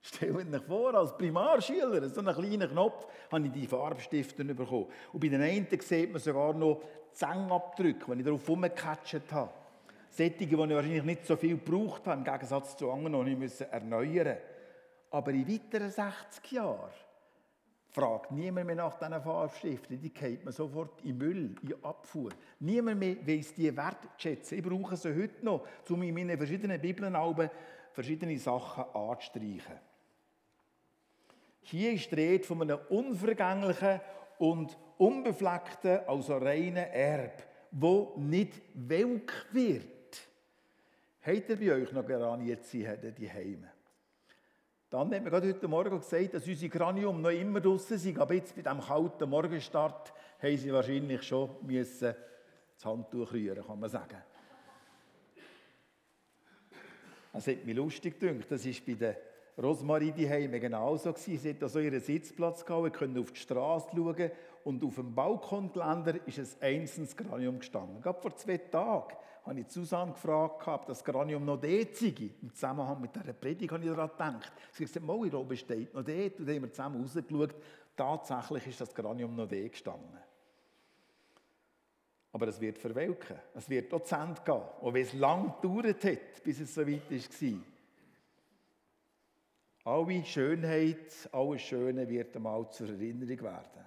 Stellt 0.00 0.36
euch 0.36 0.62
vor, 0.62 0.94
als 0.94 1.16
Primarschüler, 1.16 2.08
so 2.08 2.20
einen 2.20 2.34
kleinen 2.34 2.70
Knopf, 2.70 3.06
habe 3.32 3.46
ich 3.46 3.52
die 3.52 3.66
Farbstifte 3.66 4.44
bekommen. 4.44 4.86
Und 5.12 5.20
bei 5.20 5.28
den 5.28 5.42
einen 5.42 5.66
sieht 5.80 6.12
man 6.12 6.20
sogar 6.20 6.54
noch 6.54 6.82
Zängabdrücke, 7.10 8.12
die 8.14 8.20
ich 8.20 8.24
darauf 8.24 8.48
rumgecatcht 8.48 9.32
habe. 9.32 9.50
Sättige, 10.08 10.56
die 10.56 10.62
ich 10.62 10.70
wahrscheinlich 10.70 11.02
nicht 11.02 11.26
so 11.26 11.36
viel 11.36 11.58
gebraucht 11.58 12.06
habe, 12.06 12.18
im 12.18 12.24
Gegensatz 12.24 12.76
zu 12.76 12.90
anderen, 12.90 13.24
die 13.26 13.44
ich 13.44 13.60
erneuern 13.60 14.16
musste. 14.16 14.38
Aber 15.10 15.30
in 15.32 15.48
weiteren 15.48 15.90
60 15.90 16.52
Jahren 16.52 16.90
fragt 17.90 18.32
niemand 18.32 18.66
mehr 18.66 18.76
nach 18.76 18.98
diesen 18.98 19.22
Farbstiften. 19.22 20.00
Die 20.00 20.12
geht 20.12 20.44
man 20.44 20.52
sofort 20.52 21.02
in 21.04 21.18
Müll, 21.18 21.54
in 21.62 21.84
Abfuhr. 21.84 22.30
Niemand 22.60 23.00
mehr 23.00 23.16
weiss 23.26 23.54
die 23.54 23.74
wertschätzen. 23.74 24.58
Ich 24.58 24.64
brauche 24.64 24.96
sie 24.96 25.14
heute 25.14 25.44
noch, 25.44 25.66
um 25.88 26.02
in 26.02 26.14
meinen 26.14 26.36
verschiedenen 26.36 26.80
Bibeln 26.80 27.16
verschiedene 27.92 28.38
Sachen 28.38 28.84
anzustreichen. 28.94 29.80
Hier 31.62 31.92
ist 31.92 32.10
die 32.10 32.14
Rede 32.14 32.44
von 32.44 32.62
einem 32.62 32.78
unvergänglichen 32.88 34.00
und 34.38 34.78
unbefleckten, 34.96 36.00
also 36.06 36.36
reinen 36.36 36.76
Erb, 36.76 37.42
wo 37.70 38.14
nicht 38.16 38.60
welk 38.74 39.46
wird. 39.52 40.28
Habt 41.22 41.48
ihr 41.48 41.56
bei 41.56 41.72
euch 41.72 41.92
noch 41.92 42.06
Geranienziehen 42.06 43.14
die 43.14 43.30
Heime? 43.30 43.70
Dann 44.90 45.00
hat 45.00 45.22
mir 45.22 45.30
gerade 45.30 45.48
heute 45.48 45.68
Morgen 45.68 45.98
gesagt, 45.98 46.32
dass 46.32 46.46
unsere 46.46 46.70
Granium 46.70 47.20
noch 47.20 47.30
immer 47.30 47.60
draußen 47.60 47.98
sind, 47.98 48.18
aber 48.18 48.32
jetzt 48.32 48.56
bei 48.56 48.62
diesem 48.62 48.80
kalten 48.80 49.28
Morgenstart 49.28 50.14
haben 50.40 50.56
sie 50.56 50.72
wahrscheinlich 50.72 51.22
schon 51.22 51.50
müssen 51.66 52.14
das 52.74 52.84
Handtuch 52.84 53.32
rühren, 53.32 53.66
kann 53.66 53.78
man 53.78 53.90
sagen. 53.90 54.16
Das 57.34 57.46
hat 57.46 57.64
mich 57.66 57.76
lustig 57.76 58.18
gedacht. 58.18 58.50
Das 58.50 58.64
war 58.64 58.72
bei 58.86 58.94
der 58.94 59.16
Rosmarie 59.62 60.12
die 60.12 60.28
Heime 60.28 60.58
genauso. 60.58 61.12
Sie 61.16 61.36
hat 61.36 61.62
also 61.62 61.80
ihren 61.80 62.00
Sitzplatz 62.00 62.64
gehabt, 62.64 62.94
können 62.94 63.18
auf 63.18 63.32
die 63.32 63.40
Straße 63.40 63.90
schauen 63.94 64.30
und 64.64 64.82
auf 64.82 64.94
dem 64.94 65.14
Balkongeländer 65.14 66.26
ist 66.26 66.38
ein 66.62 66.76
einzelnes 66.80 67.14
Granium 67.14 67.58
gestanden. 67.58 68.00
Gerade 68.00 68.20
vor 68.22 68.34
zwei 68.36 68.56
Tagen 68.56 69.16
habe 69.48 69.60
ich 69.60 69.68
Susanne 69.68 70.12
gefragt, 70.12 70.68
ob 70.68 70.86
das 70.86 71.02
Granium 71.02 71.44
noch 71.44 71.60
dort 71.60 71.96
sei. 71.96 72.30
Im 72.42 72.52
Zusammenhang 72.52 73.00
mit 73.00 73.14
dieser 73.14 73.32
Predigt 73.32 73.72
habe 73.72 73.82
ich 73.82 73.90
daran 73.90 74.10
gedacht. 74.10 74.52
Sie 74.72 74.84
hat 74.84 74.92
gesagt, 74.92 75.06
mal, 75.06 75.34
oben 75.34 75.56
steht 75.56 75.94
noch 75.94 76.04
dort. 76.04 76.38
Und 76.38 76.46
dann 76.46 76.56
haben 76.56 76.62
wir 76.62 76.72
zusammen 76.72 77.00
rausgeschaut. 77.00 77.54
Tatsächlich 77.96 78.66
ist 78.68 78.80
das 78.80 78.94
Granium 78.94 79.34
noch 79.34 79.48
dort 79.48 79.72
gestanden. 79.72 80.18
Aber 82.32 82.46
es 82.48 82.60
wird 82.60 82.78
verwelken. 82.78 83.38
Es 83.54 83.70
wird 83.70 83.92
auch 83.94 84.02
zu 84.02 84.14
Ende 84.14 84.40
gehen. 84.44 84.62
Und 84.80 84.94
wenn 84.94 85.02
es 85.02 85.14
lang 85.14 85.54
gedauert 85.60 86.04
hat, 86.04 86.42
bis 86.44 86.60
es 86.60 86.74
so 86.74 86.86
weit 86.86 87.10
war. 87.10 87.58
Alle 89.84 90.24
Schönheit, 90.24 91.28
alles 91.32 91.62
Schöne 91.62 92.06
wird 92.06 92.36
einmal 92.36 92.70
zur 92.70 92.88
Erinnerung 92.88 93.40
werden. 93.40 93.86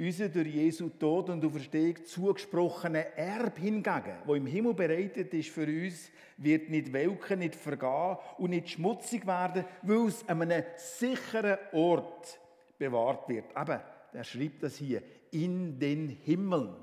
Unser 0.00 0.30
durch 0.30 0.46
Jesu 0.46 0.88
Tod 0.88 1.28
und 1.28 1.44
Auferstehung 1.44 2.02
zugesprochene 2.06 3.18
Erb 3.18 3.58
hingegen, 3.58 4.16
wo 4.24 4.34
im 4.34 4.46
Himmel 4.46 4.72
bereitet 4.72 5.34
ist 5.34 5.50
für 5.50 5.66
uns, 5.66 6.10
wird 6.38 6.70
nicht 6.70 6.90
welken, 6.90 7.40
nicht 7.40 7.54
vergehen 7.54 8.16
und 8.38 8.48
nicht 8.48 8.70
schmutzig 8.70 9.26
werden, 9.26 9.66
weil 9.82 10.06
es 10.06 10.26
an 10.26 10.40
einem 10.40 10.64
sicheren 10.74 11.58
Ort 11.72 12.40
bewahrt 12.78 13.28
wird. 13.28 13.54
Aber 13.54 13.84
er 14.14 14.24
schreibt 14.24 14.62
das 14.62 14.76
hier, 14.76 15.02
in 15.32 15.78
den 15.78 16.08
Himmeln. 16.08 16.76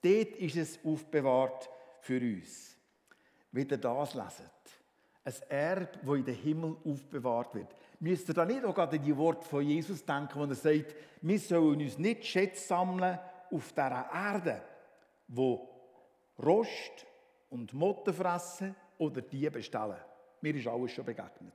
Dort 0.00 0.36
ist 0.36 0.56
es 0.56 0.78
aufbewahrt 0.84 1.68
für 2.00 2.20
uns. 2.20 2.76
Ihr 3.52 3.64
das 3.66 4.14
leset, 4.14 4.52
ein 5.24 5.34
Erb, 5.48 5.98
das 6.00 6.14
in 6.14 6.24
den 6.24 6.36
Himmel 6.36 6.76
aufbewahrt 6.84 7.56
wird. 7.56 7.74
Müsst 8.00 8.28
ihr 8.28 8.34
da 8.34 8.44
nicht 8.44 8.64
auch 8.64 8.74
gerade 8.74 8.96
an 8.98 9.02
die 9.02 9.16
Worte 9.16 9.46
von 9.46 9.66
Jesus 9.66 10.04
denken, 10.04 10.38
wo 10.38 10.44
er 10.44 10.54
sagt, 10.54 10.94
wir 11.22 11.38
sollen 11.38 11.80
uns 11.80 11.98
nicht 11.98 12.24
Schätze 12.24 12.66
sammeln 12.66 13.18
auf 13.50 13.72
dieser 13.72 14.10
Erde, 14.12 14.62
wo 15.28 15.68
Rost 16.42 17.06
und 17.48 17.72
Motten 17.72 18.12
fressen 18.12 18.74
oder 18.98 19.22
die 19.22 19.48
bestellen. 19.48 19.96
Mir 20.42 20.54
ist 20.54 20.66
alles 20.66 20.92
schon 20.92 21.04
begegnet. 21.04 21.54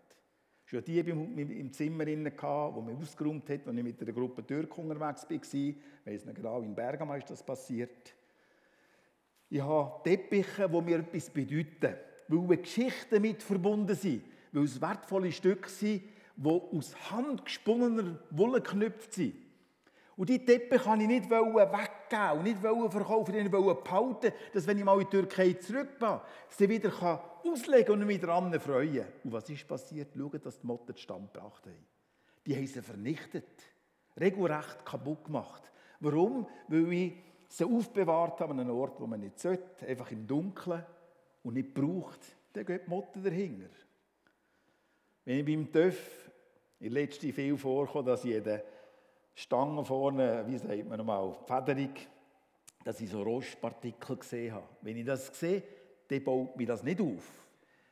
Es 0.65 0.73
war 0.73 0.81
die 0.81 0.99
im 0.99 1.71
Zimmer, 1.73 2.05
wo 2.05 2.81
man 2.81 2.95
ausgeräumt 2.95 3.49
hat, 3.49 3.67
als 3.67 3.77
ich 3.77 3.83
mit 3.83 4.01
einer 4.01 4.13
Gruppe 4.13 4.45
Türken 4.45 4.89
unterwegs 4.89 5.23
war. 5.29 5.35
Ich 5.35 5.75
weiss 6.05 6.25
nicht 6.25 6.35
genau, 6.35 6.61
in 6.61 6.73
Bergamo 6.73 7.13
ist 7.15 7.29
das 7.29 7.43
passiert. 7.43 8.15
Ich 9.49 9.61
habe 9.61 10.01
Teppiche, 10.03 10.69
die 10.69 10.81
mir 10.81 10.99
etwas 10.99 11.29
bedeuten, 11.29 11.95
weil 12.29 12.57
Geschichten 12.57 13.21
mit 13.21 13.43
verbunden 13.43 13.95
sind, 13.95 14.23
weil 14.53 14.63
es 14.63 14.79
wertvolle 14.79 15.31
Stücke 15.31 15.69
sind, 15.69 16.03
die 16.43 16.77
aus 16.77 16.95
handgesponnener 17.11 18.19
Wolle 18.31 18.61
geknüpft 18.61 19.13
sind. 19.13 19.35
Und 20.17 20.29
die 20.29 20.43
Teppiche 20.43 20.83
kann 20.83 21.01
ich 21.01 21.07
nicht 21.07 21.29
weggeben 21.29 22.37
und 22.37 22.43
nicht 22.43 22.59
verkaufen, 22.59 23.33
sondern 23.33 23.83
behalten, 23.83 24.33
dass 24.53 24.67
wenn 24.67 24.77
ich 24.77 24.83
mal 24.83 24.99
in 24.99 25.07
die 25.09 25.17
Türkei 25.17 25.53
zurück 25.53 25.97
bin, 25.97 26.19
sie 26.49 26.69
wieder 26.69 26.91
auslegen 27.43 27.93
und 27.93 28.05
mich 28.05 28.19
daran 28.19 28.59
freuen 28.59 29.05
Und 29.23 29.31
was 29.31 29.49
ist 29.49 29.67
passiert? 29.67 30.09
Schaut, 30.15 30.45
dass 30.45 30.59
die 30.59 30.67
Motten 30.67 30.95
Stand 30.95 31.33
gebracht 31.33 31.65
haben. 31.65 31.85
Die 32.45 32.55
haben 32.55 32.67
sie 32.67 32.81
vernichtet, 32.81 33.63
regelrecht 34.19 34.85
kaputt 34.85 35.23
gemacht. 35.25 35.71
Warum? 35.99 36.47
Weil 36.67 36.93
ich 36.93 37.13
sie 37.47 37.65
aufbewahrt 37.65 38.41
habe 38.41 38.53
an 38.53 38.59
einem 38.59 38.75
Ort, 38.75 38.99
wo 38.99 39.07
man 39.07 39.19
nicht 39.19 39.39
sollte, 39.39 39.85
einfach 39.87 40.11
im 40.11 40.27
Dunkeln 40.27 40.83
und 41.43 41.53
nicht 41.53 41.73
braucht, 41.73 42.19
dann 42.53 42.65
geht 42.65 42.85
die 42.85 42.89
Motte 42.89 43.19
dahinter. 43.19 43.69
Wenn 45.25 45.39
ich 45.39 45.45
beim 45.45 45.71
TÜV 45.71 46.30
in 46.81 46.91
letzter 46.91 47.31
viel 47.31 47.57
vorkomme, 47.57 48.11
dass 48.11 48.23
den 48.23 48.61
Stangen 49.35 49.85
vorne, 49.85 50.43
wie 50.47 50.57
sagt 50.57 50.89
man 50.89 50.97
nochmal, 50.97 51.33
Federung, 51.45 51.93
dass 52.83 52.99
ich 52.99 53.09
so 53.09 53.21
Rostpartikel 53.21 54.17
gesehen 54.17 54.53
habe. 54.53 54.67
Wenn 54.81 54.97
ich 54.97 55.05
das 55.05 55.27
sehe, 55.27 55.63
dann 56.07 56.23
baut 56.23 56.57
mir 56.57 56.67
das 56.67 56.83
nicht 56.83 56.99
auf. 56.99 57.23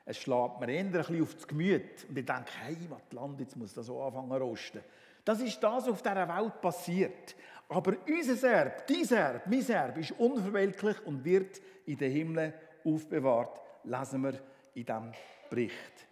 Es 0.05 0.17
schlägt 0.17 0.59
mir 0.59 0.69
eher 0.69 0.79
ein 0.79 0.91
bisschen 0.91 1.21
auf 1.21 1.35
das 1.35 1.47
Gemüt. 1.47 2.05
Und 2.09 2.17
ich 2.17 2.25
denke, 2.25 2.51
hey, 2.61 2.75
Land, 3.11 3.39
jetzt 3.39 3.55
muss 3.55 3.73
das 3.73 3.85
so 3.85 4.01
anfangen 4.01 4.31
zu 4.31 4.37
rosten. 4.37 4.81
Das 5.23 5.39
ist 5.39 5.61
das, 5.61 5.83
was 5.83 5.89
auf 5.89 6.01
dieser 6.01 6.27
Welt 6.27 6.59
passiert. 6.59 7.35
Aber 7.67 7.95
unser 8.07 8.49
Erb, 8.49 8.87
dein 8.87 9.07
Erb, 9.09 9.45
mein 9.45 9.69
Erb 9.69 9.97
ist 9.97 10.11
unverwelklich 10.13 11.05
und 11.05 11.23
wird 11.23 11.61
in 11.85 11.97
den 11.97 12.11
Himmel 12.11 12.53
aufbewahrt, 12.83 13.61
lesen 13.83 14.23
wir 14.23 14.33
in 14.73 14.85
diesem 14.85 15.11
Bericht. 15.49 16.08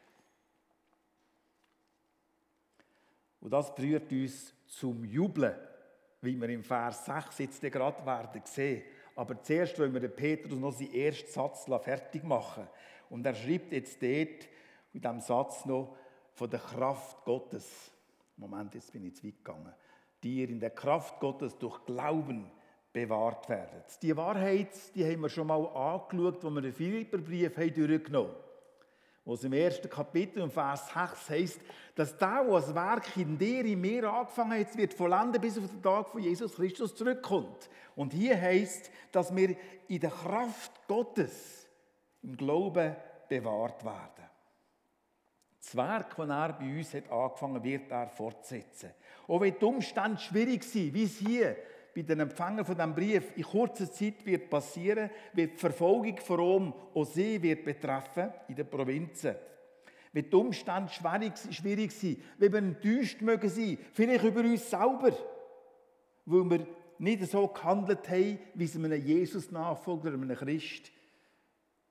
Und 3.39 3.51
das 3.51 3.73
berührt 3.73 4.11
uns 4.11 4.53
zum 4.67 5.03
Jubeln, 5.05 5.55
wie 6.21 6.39
wir 6.39 6.49
im 6.49 6.63
Vers 6.63 7.05
6 7.05 7.37
jetzt 7.39 7.61
gerade 7.61 8.05
werden 8.05 8.41
sehen. 8.45 8.83
Aber 9.15 9.41
zuerst 9.41 9.79
wollen 9.79 9.93
wir 9.93 10.01
den 10.01 10.15
Petrus 10.15 10.59
noch 10.59 10.71
seinen 10.71 10.93
ersten 10.93 11.31
Satz 11.31 11.65
fertig 11.83 12.23
machen. 12.23 12.67
Und 13.09 13.25
er 13.25 13.35
schreibt 13.35 13.71
jetzt 13.71 14.01
dort 14.01 14.47
in 14.93 15.01
diesem 15.01 15.21
Satz 15.21 15.65
noch 15.65 15.95
von 16.33 16.49
der 16.49 16.59
Kraft 16.59 17.23
Gottes. 17.25 17.91
Moment, 18.35 18.75
jetzt 18.75 18.91
bin 18.91 19.05
ich 19.05 19.15
zu 19.15 19.25
weit 19.25 19.43
gegangen. 19.43 19.73
Die 20.23 20.41
ihr 20.41 20.49
in 20.49 20.59
der 20.59 20.71
Kraft 20.71 21.19
Gottes 21.19 21.57
durch 21.57 21.85
Glauben 21.85 22.51
bewahrt 22.91 23.47
werdet. 23.49 24.01
Die 24.01 24.15
Wahrheit, 24.15 24.69
die 24.95 25.05
haben 25.05 25.21
wir 25.21 25.29
schon 25.29 25.47
mal 25.47 25.65
angeschaut, 25.67 26.43
wo 26.43 26.49
wir 26.49 26.61
den 26.61 26.73
Philipperbrief 26.73 27.53
durchgenommen 27.53 28.31
haben 28.31 28.46
wo 29.27 29.33
es 29.33 29.43
im 29.43 29.51
ersten 29.51 29.89
Kapitel, 29.89 30.41
im 30.41 30.49
Vers 30.49 30.87
6 30.87 31.29
heißt, 31.29 31.59
dass 31.95 32.17
der, 32.17 32.45
der 32.45 32.53
das 32.53 32.73
Werk 32.73 33.17
in 33.17 33.37
dir, 33.37 33.65
in 33.65 33.81
mir 33.81 34.09
angefangen 34.09 34.57
hat, 34.57 34.77
wird 34.77 34.93
vollenden, 34.93 35.41
bis 35.41 35.57
auf 35.57 35.67
den 35.67 35.83
Tag 35.83 36.07
von 36.07 36.23
Jesus 36.23 36.55
Christus 36.55 36.95
zurückkommt. 36.95 37.69
Und 37.97 38.13
hier 38.13 38.39
heißt, 38.39 38.89
dass 39.11 39.35
wir 39.35 39.57
in 39.89 39.99
der 39.99 40.11
Kraft 40.11 40.71
Gottes 40.87 41.67
im 42.23 42.37
Glauben 42.37 42.95
bewahrt 43.27 43.83
werden. 43.83 44.29
Das 45.59 45.75
Werk, 45.75 46.15
das 46.15 46.29
er 46.29 46.53
bei 46.53 46.77
uns 46.77 46.93
hat 46.93 47.11
angefangen 47.11 47.61
wird 47.61 47.91
er 47.91 48.07
fortsetzen. 48.07 48.91
Auch 49.27 49.41
wenn 49.41 49.59
die 49.59 49.65
Umstände 49.65 50.21
schwierig 50.21 50.63
sind, 50.63 50.93
wie 50.93 51.03
es 51.03 51.17
hier 51.17 51.57
bei 51.97 52.03
den 52.03 52.19
Empfängern 52.19 52.63
von 52.63 52.75
diesem 52.75 52.93
Brief 52.93 53.35
in 53.35 53.43
kurzer 53.43 53.91
Zeit 53.91 54.23
wird 54.23 54.51
passieren, 54.51 55.09
wird 55.33 55.53
die 55.53 55.57
Verfolgung 55.57 56.15
von 56.19 56.39
Rom 56.39 56.73
auch 56.93 57.05
sie 57.05 57.41
wird 57.41 57.65
betreffen 57.65 58.29
in 58.47 58.55
den 58.55 58.69
Provinzen. 58.69 59.33
Wie 60.13 60.21
die 60.21 60.35
Umstände 60.35 60.91
schwierig, 60.91 61.33
schwierig 61.49 61.91
sind, 61.91 62.19
wie 62.37 62.53
wir 62.53 62.59
enttäuscht 62.59 63.21
mögen 63.21 63.49
sein, 63.49 63.79
vielleicht 63.93 64.25
über 64.25 64.41
uns 64.41 64.69
selber, 64.69 65.11
weil 66.25 66.49
wir 66.51 66.67
nicht 66.99 67.23
so 67.31 67.47
gehandelt 67.47 68.07
haben, 68.07 68.39
wie 68.53 68.65
es 68.65 68.75
einem 68.75 68.93
Jesus-Nachfolger, 68.93 70.13
einem 70.13 70.35
Christ 70.35 70.91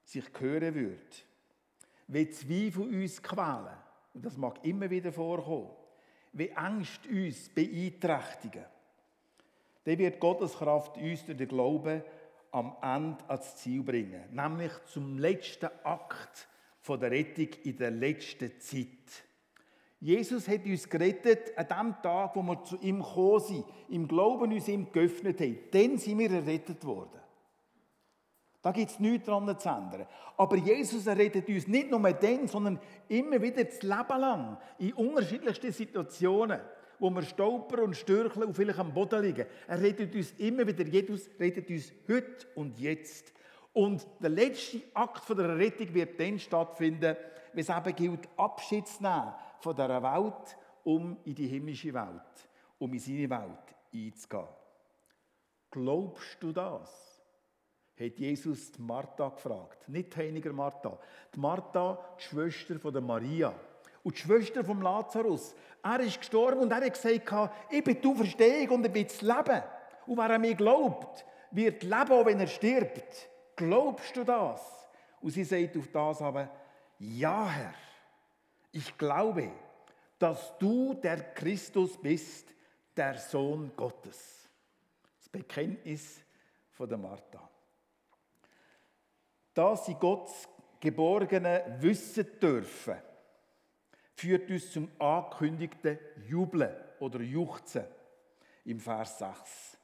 sich 0.05 0.33
gehören 0.33 0.73
würde. 0.73 1.01
Wie 2.07 2.31
Zweifel 2.31 2.83
uns 2.83 3.21
quälen, 3.21 3.77
und 4.15 4.25
das 4.25 4.37
mag 4.37 4.65
immer 4.65 4.89
wieder 4.89 5.13
vorkommen, 5.13 5.71
wie 6.33 6.53
Angst 6.53 7.09
uns 7.09 7.49
beeinträchtigen 7.49 8.67
dann 9.87 9.99
wird 9.99 10.19
Gottes 10.19 10.55
Kraft 10.55 10.97
uns 10.97 11.25
durch 11.25 11.39
den 11.39 11.47
Glauben 11.47 12.03
am 12.51 12.77
Ende 12.83 13.19
ans 13.29 13.57
Ziel 13.57 13.85
bringen. 13.85 14.25
Nämlich 14.33 14.73
zum 14.87 15.17
letzten 15.17 15.71
Akt 15.85 16.49
der 16.89 17.11
Rettung 17.11 17.49
in 17.65 17.77
der 17.77 17.91
letzten 17.93 18.61
Zeit. 18.61 19.25
Jesus 20.01 20.49
hat 20.49 20.65
uns 20.65 20.89
gerettet 20.89 21.57
an 21.57 21.67
dem 21.69 22.03
Tag, 22.03 22.35
wo 22.35 22.43
wir 22.43 22.63
zu 22.65 22.79
ihm 22.81 22.99
gekommen 22.99 23.41
sind, 23.41 23.65
im 23.89 24.09
Glauben 24.09 24.53
uns 24.53 24.69
ihm 24.69 24.91
geöffnet 24.91 25.41
haben. 25.41 25.59
Dann 25.71 25.99
sind 25.99 26.19
wir 26.19 26.31
errettet 26.31 26.85
worden. 26.85 27.21
Da 28.63 28.73
gibt 28.73 28.91
es 28.91 28.99
nichts 28.99 29.27
daran 29.27 29.47
zu 29.59 29.69
ändern. 29.69 30.07
Aber 30.37 30.57
Jesus 30.57 31.07
errettet 31.07 31.49
uns 31.49 31.69
nicht 31.69 31.91
nur 31.91 32.01
dann, 32.13 32.49
sondern 32.49 32.81
immer 33.09 33.41
wieder 33.41 33.63
das 33.63 33.83
Leben 33.83 34.21
lang, 34.21 34.59
in 34.79 34.93
unterschiedlichsten 34.95 35.73
Situationen 35.73 36.61
wo 36.99 37.11
wir 37.11 37.23
stolpern 37.23 37.81
und 37.81 37.97
stürcheln 37.97 38.45
und 38.45 38.55
vielleicht 38.55 38.79
am 38.79 38.93
Boden 38.93 39.23
liegen. 39.23 39.47
Er 39.67 39.81
redet 39.81 40.15
uns 40.15 40.33
immer 40.39 40.67
wieder, 40.67 40.85
Jesus 40.85 41.29
redet 41.39 41.69
uns 41.71 41.93
heute 42.09 42.47
und 42.55 42.79
jetzt. 42.79 43.33
Und 43.73 44.07
der 44.21 44.31
letzte 44.31 44.83
Akt 44.95 45.25
von 45.25 45.37
der 45.37 45.57
Rettung 45.57 45.93
wird 45.93 46.19
dann 46.19 46.39
stattfinden, 46.39 47.17
wenn 47.53 47.63
es 47.63 47.69
eben 47.69 47.95
gilt, 47.95 48.29
Abschied 48.37 48.87
zu 48.87 49.03
nehmen 49.03 49.35
von 49.61 49.75
dieser 49.75 50.03
Welt 50.03 50.57
um 50.85 51.17
in 51.25 51.35
die 51.35 51.49
himmlische 51.49 51.93
Welt, 51.93 52.49
um 52.79 52.93
in 52.93 53.01
seine 53.01 53.29
Welt 53.29 53.75
einzugehen. 53.93 54.49
Glaubst 55.71 56.37
du 56.41 56.53
das? 56.53 57.17
hat 57.99 58.19
Jesus 58.19 58.73
die 58.73 58.83
Martha 58.83 59.29
gefragt. 59.31 59.89
Nicht 59.89 60.15
die 60.15 60.19
Heiliger 60.19 60.53
Martha. 60.53 60.99
Die 61.35 61.41
Martha, 61.41 61.99
die 62.19 62.25
Schwester 62.25 62.79
von 62.79 62.93
der 62.93 63.03
Maria. 63.03 63.55
Und 64.07 64.17
die 64.17 64.21
Schwester 64.21 64.65
vom 64.65 64.83
Lazarus. 64.83 65.53
Er 65.83 65.99
ist 65.99 66.21
gestorben 66.21 66.61
und 66.61 66.71
er 66.71 66.77
hat 66.77 66.95
gesagt, 66.95 67.51
ich 67.69 67.83
bin 67.83 68.01
die 68.01 68.15
Verstehung 68.15 68.77
und 68.77 68.87
ich 68.87 68.93
bin 68.93 69.05
das 69.05 69.21
Leben. 69.21 69.63
Und 70.07 70.17
wer 70.17 70.31
an 70.31 70.41
mich 70.41 70.57
glaubt, 70.57 71.27
wird 71.51 71.83
leben, 71.83 72.13
auch 72.13 72.25
wenn 72.25 72.39
er 72.39 72.47
stirbt. 72.47 73.29
Glaubst 73.57 74.17
du 74.17 74.23
das? 74.23 74.61
Und 75.21 75.31
sie 75.31 75.43
sagt 75.43 75.77
auf 75.77 75.89
das 75.89 76.23
aber, 76.23 76.49
ja 77.01 77.49
Herr, 77.49 77.75
ich 78.71 78.97
glaube, 78.97 79.51
dass 80.21 80.57
du 80.57 80.95
der 80.95 81.35
Christus 81.35 82.01
bist, 82.01 82.47
der 82.97 83.19
Sohn 83.19 83.73
Gottes. 83.75 84.49
Das 85.19 85.29
Bekenntnis 85.29 86.21
von 86.71 86.89
der 86.89 86.99
Martha. 86.99 87.51
Da 89.53 89.75
sie 89.75 89.95
Gottes 89.95 90.49
Geborgene 90.79 91.77
wissen 91.81 92.39
dürfen, 92.41 93.03
führt 94.17 94.51
uns 94.51 94.73
zum 94.73 94.89
angekündigten 94.99 95.99
Jubeln 96.27 96.75
oder 97.01 97.21
Juchzen 97.21 97.85
im 98.65 98.81
Vers 98.81 99.19
6. 99.19 99.79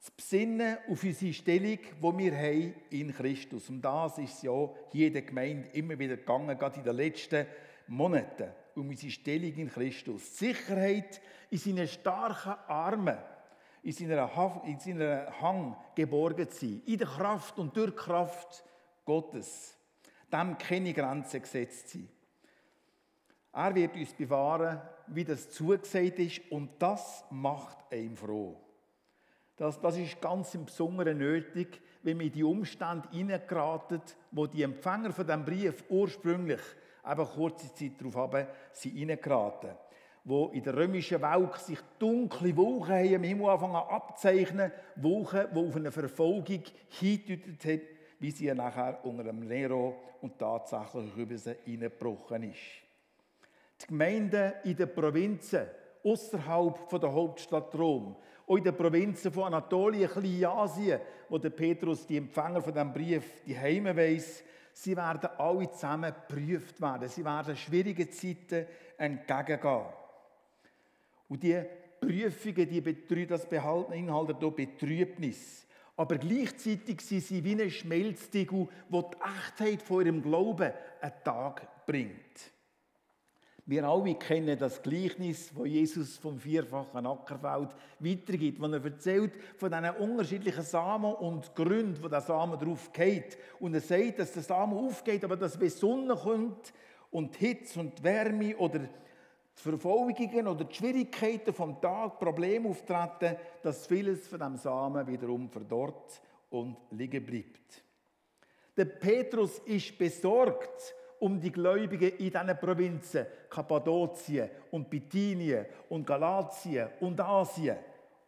Das 0.00 0.10
Besinnen 0.10 0.78
auf 0.88 1.02
unsere 1.02 1.32
Stellung, 1.32 1.78
die 1.78 2.18
wir 2.18 2.36
haben 2.36 2.74
in 2.90 3.12
Christus. 3.12 3.68
Um 3.68 3.80
das 3.80 4.18
ist 4.18 4.42
ja 4.42 4.68
hier 4.90 5.08
in 5.08 5.12
der 5.12 5.22
Gemeinde 5.22 5.68
immer 5.74 5.98
wieder 5.98 6.16
gegangen, 6.16 6.58
gerade 6.58 6.78
in 6.78 6.84
den 6.84 6.96
letzten 6.96 7.46
Monaten, 7.88 8.50
um 8.74 8.88
unsere 8.88 9.12
Stellung 9.12 9.54
in 9.54 9.70
Christus. 9.70 10.32
Die 10.32 10.46
Sicherheit 10.46 11.20
in 11.50 11.58
seinen 11.58 11.86
starken 11.86 12.54
Armen, 12.68 13.18
in 13.82 13.92
seiner, 13.92 14.62
in 14.64 14.78
seiner 14.78 15.40
Hang 15.40 15.76
geborgen 15.94 16.48
zu 16.50 16.66
sein, 16.66 16.82
in 16.86 16.98
der 16.98 17.06
Kraft 17.06 17.58
und 17.58 17.76
durch 17.76 17.94
Kraft 17.94 18.64
Gottes. 19.04 19.76
Dem 20.32 20.56
keine 20.56 20.92
Grenzen 20.94 21.42
gesetzt 21.42 21.90
sind. 21.90 22.08
Er 23.52 23.74
wird 23.74 23.94
uns 23.96 24.14
bewahren, 24.14 24.80
wie 25.08 25.24
das 25.24 25.50
zugesagt 25.50 26.18
ist, 26.18 26.40
und 26.50 26.70
das 26.78 27.24
macht 27.30 27.78
einem 27.90 28.16
froh. 28.16 28.56
Das, 29.56 29.78
das 29.80 29.98
ist 29.98 30.20
ganz 30.20 30.54
im 30.54 30.64
Besonderen 30.64 31.18
nötig, 31.18 31.80
wenn 32.02 32.18
wir 32.18 32.26
in 32.26 32.32
die 32.32 32.42
Umstände 32.42 33.08
hineingeraten, 33.10 34.00
wo 34.30 34.46
die 34.46 34.62
Empfänger 34.62 35.12
von 35.12 35.26
dem 35.26 35.44
Brief 35.44 35.84
ursprünglich 35.88 36.60
eben 37.08 37.26
kurze 37.26 37.72
Zeit 37.74 37.92
darauf 38.00 38.16
haben, 38.16 38.46
sie 38.72 38.90
hineingeraten. 38.90 39.70
Wo 40.24 40.48
in 40.48 40.62
der 40.62 40.76
römischen 40.76 41.20
Welt 41.20 41.58
sich 41.58 41.78
dunkle 41.98 42.56
Wolken 42.56 42.94
haben 42.94 43.14
im 43.14 43.24
Himmel 43.24 43.50
anfangen 43.50 43.76
abzeichnen, 43.76 44.72
Wolken, 44.96 45.48
die 45.52 45.58
auf 45.58 45.76
eine 45.76 45.92
Verfolgung 45.92 46.62
hingedeutet 46.88 47.64
haben, 47.64 47.80
wie 48.20 48.30
sie 48.30 48.54
nachher 48.54 49.04
unter 49.04 49.24
dem 49.24 49.40
Nero 49.40 49.96
und 50.22 50.38
tatsächlich 50.38 51.16
über 51.16 51.36
sie 51.36 51.56
hineingebrochen 51.64 52.50
ist. 52.50 52.81
Die 53.82 53.86
Gemeinden 53.88 54.52
in 54.64 54.76
den 54.76 54.94
Provinzen 54.94 55.66
außerhalb 56.04 56.88
der 56.88 57.12
Hauptstadt 57.12 57.74
Rom, 57.74 58.16
auch 58.46 58.56
in 58.56 58.64
den 58.64 58.76
Provinzen 58.76 59.32
von 59.32 59.44
Anatolien, 59.44 60.10
Kleinasien, 60.10 61.00
wo 61.28 61.38
der 61.38 61.50
Petrus, 61.50 62.06
die 62.06 62.16
Empfänger 62.16 62.60
von 62.60 62.72
diesem 62.72 62.92
Brief, 62.92 63.42
die 63.46 63.58
Heime 63.58 63.96
weiss, 63.96 64.42
sie 64.72 64.96
werden 64.96 65.30
alle 65.38 65.70
zusammen 65.70 66.12
geprüft 66.12 66.80
werden. 66.80 67.08
Sie 67.08 67.24
werden 67.24 67.56
schwierigen 67.56 68.10
Zeiten 68.10 68.66
entgegengehen. 68.98 69.86
Und 71.28 71.42
die 71.42 71.62
Prüfungen, 72.00 72.68
die 72.68 73.26
das 73.26 73.48
behalten, 73.48 73.92
Inhalte 73.92 74.36
hier 74.38 74.50
Betrübnis. 74.50 75.66
Aber 75.96 76.18
gleichzeitig 76.18 77.00
sind 77.00 77.22
sie 77.22 77.44
wie 77.44 77.62
ein 77.62 77.70
Schmelztiegel, 77.70 78.68
wo 78.88 79.02
die 79.02 79.16
Echtheit 79.38 79.82
von 79.82 80.04
ihrem 80.04 80.22
Glauben 80.22 80.72
einen 81.00 81.12
Tag 81.24 81.86
bringt. 81.86 82.52
Wir 83.72 83.84
alle 83.84 84.14
kennen 84.16 84.58
das 84.58 84.82
Gleichnis, 84.82 85.50
wo 85.54 85.64
Jesus 85.64 86.18
vom 86.18 86.38
vierfachen 86.38 87.06
Ackerfeld 87.06 87.70
weitergibt, 88.00 88.60
wo 88.60 88.66
er 88.66 88.84
erzählt 88.84 89.32
von 89.56 89.70
diesen 89.70 89.96
unterschiedlichen 89.96 90.62
Samen 90.62 91.14
und 91.14 91.54
Gründen, 91.54 92.02
wo 92.02 92.08
der 92.08 92.20
Samen 92.20 92.58
drauf 92.58 92.92
geht. 92.92 93.38
Und 93.60 93.72
er 93.72 93.80
sagt, 93.80 94.18
dass 94.18 94.34
der 94.34 94.42
Samen 94.42 94.76
aufgeht, 94.76 95.24
aber 95.24 95.38
dass 95.38 95.58
wenn 95.58 95.70
Sonne 95.70 96.14
kommt 96.14 96.74
und 97.10 97.34
Hitze 97.36 97.80
und 97.80 98.02
Wärme 98.04 98.54
oder 98.58 98.80
die 98.80 98.88
Verfolgungen 99.54 100.48
oder 100.48 100.64
die 100.64 100.74
Schwierigkeiten 100.74 101.54
vom 101.54 101.80
Tag, 101.80 102.18
Probleme 102.18 102.68
auftreten, 102.68 103.36
dass 103.62 103.86
vieles 103.86 104.28
von 104.28 104.38
dem 104.38 104.56
Samen 104.58 105.06
wiederum 105.06 105.48
verdorrt 105.48 106.20
und 106.50 106.76
liegen 106.90 107.24
bleibt. 107.24 107.82
Der 108.76 108.84
Petrus 108.84 109.60
ist 109.60 109.96
besorgt 109.96 110.94
um 111.22 111.40
die 111.40 111.52
Gläubigen 111.52 112.10
in 112.18 112.30
diesen 112.30 112.58
Provinzen, 112.58 113.26
Kappadokien 113.48 114.50
und 114.72 114.90
Bithynien 114.90 115.66
und 115.88 116.04
Galatien 116.04 116.88
und 116.98 117.20
Asien 117.20 117.76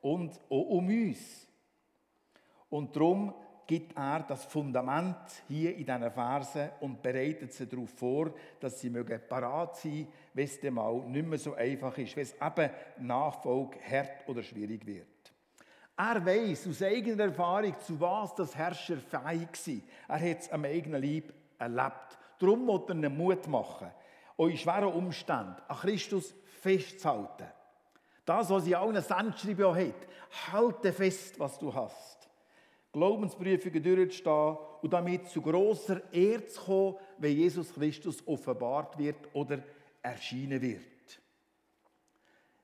und 0.01 0.41
auch 0.49 0.69
um 0.69 0.87
uns. 0.87 1.49
Und 2.71 2.95
darum 2.95 3.35
gibt 3.67 3.97
er 3.97 4.21
das 4.21 4.45
Fundament 4.45 5.17
hier 5.49 5.75
in 5.75 5.85
diesen 5.85 6.11
Versen 6.13 6.69
und 6.81 7.03
bereitet 7.03 7.53
sie 7.53 7.67
darauf 7.67 7.91
vor, 7.91 8.33
dass 8.61 8.81
sie 8.81 8.91
mögen 8.91 9.21
parat 9.29 9.77
sein, 9.77 10.07
wenn 10.33 10.45
es 10.45 10.61
dem 10.61 10.75
mal 10.75 11.01
nicht 11.09 11.27
mehr 11.27 11.39
so 11.39 11.55
einfach 11.55 11.99
ist, 11.99 12.15
wenn 12.15 12.23
es 12.23 12.35
eben 12.35 12.71
Nachfolge 13.09 13.79
hart 13.91 14.29
oder 14.29 14.43
schwierig 14.43 14.87
wird. 14.87 15.33
Er 15.97 16.25
weiß 16.25 16.69
aus 16.69 16.83
eigener 16.83 17.25
Erfahrung, 17.25 17.75
zu 17.81 18.01
was 18.01 18.35
das 18.37 18.55
Herrscher 18.55 18.99
fähig 18.99 19.49
war. 20.09 20.17
Er 20.17 20.31
hat 20.31 20.41
es 20.41 20.53
am 20.53 20.65
eigenen 20.65 21.03
Leib 21.03 21.33
erlebt. 21.59 22.19
Darum 22.39 22.65
muss 22.65 22.83
er 22.89 22.95
einen 22.95 23.17
Mut 23.17 23.47
machen, 23.49 23.91
euch 24.39 24.53
in 24.53 24.59
schweren 24.59 24.93
Umständen 24.93 25.57
an 25.69 25.77
Christus 25.77 26.35
festzuhalten. 26.61 27.47
Das, 28.25 28.51
was 28.51 28.67
in 28.67 28.75
allen 28.75 29.03
Sendschreiben 29.03 29.75
hat, 29.75 30.53
halte 30.53 30.93
fest, 30.93 31.39
was 31.39 31.59
du 31.59 31.73
hast. 31.73 32.29
Glaubensprüfungen 32.93 33.83
durchzustehen 33.83 34.57
und 34.81 34.93
damit 34.93 35.29
zu 35.29 35.43
großer 35.43 36.13
Ehre 36.13 36.47
zu 36.47 36.63
kommen, 36.63 36.97
wenn 37.19 37.37
Jesus 37.37 37.75
Christus 37.75 38.27
offenbart 38.27 38.97
wird 38.97 39.17
oder 39.33 39.59
erscheinen 40.01 40.63
wird. 40.63 40.85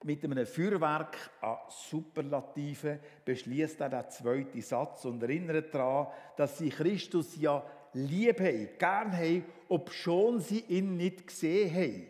Mit 0.02 0.24
einem 0.24 0.46
Feuerwerk 0.46 1.16
an 1.42 1.58
Superlativen 1.68 3.00
beschließt 3.24 3.80
er 3.80 3.90
den 3.90 4.08
zweiten 4.08 4.62
Satz 4.62 5.04
und 5.04 5.22
erinnert 5.22 5.74
daran, 5.74 6.06
dass 6.36 6.56
sie 6.56 6.70
Christus 6.70 7.36
ja 7.36 7.62
lieb 7.92 8.40
haben, 8.40 8.68
gern 8.78 9.16
haben, 9.16 9.44
obschon 9.68 10.40
sie 10.40 10.60
ihn 10.68 10.96
nicht 10.96 11.26
gesehen 11.26 11.74
haben. 11.74 12.06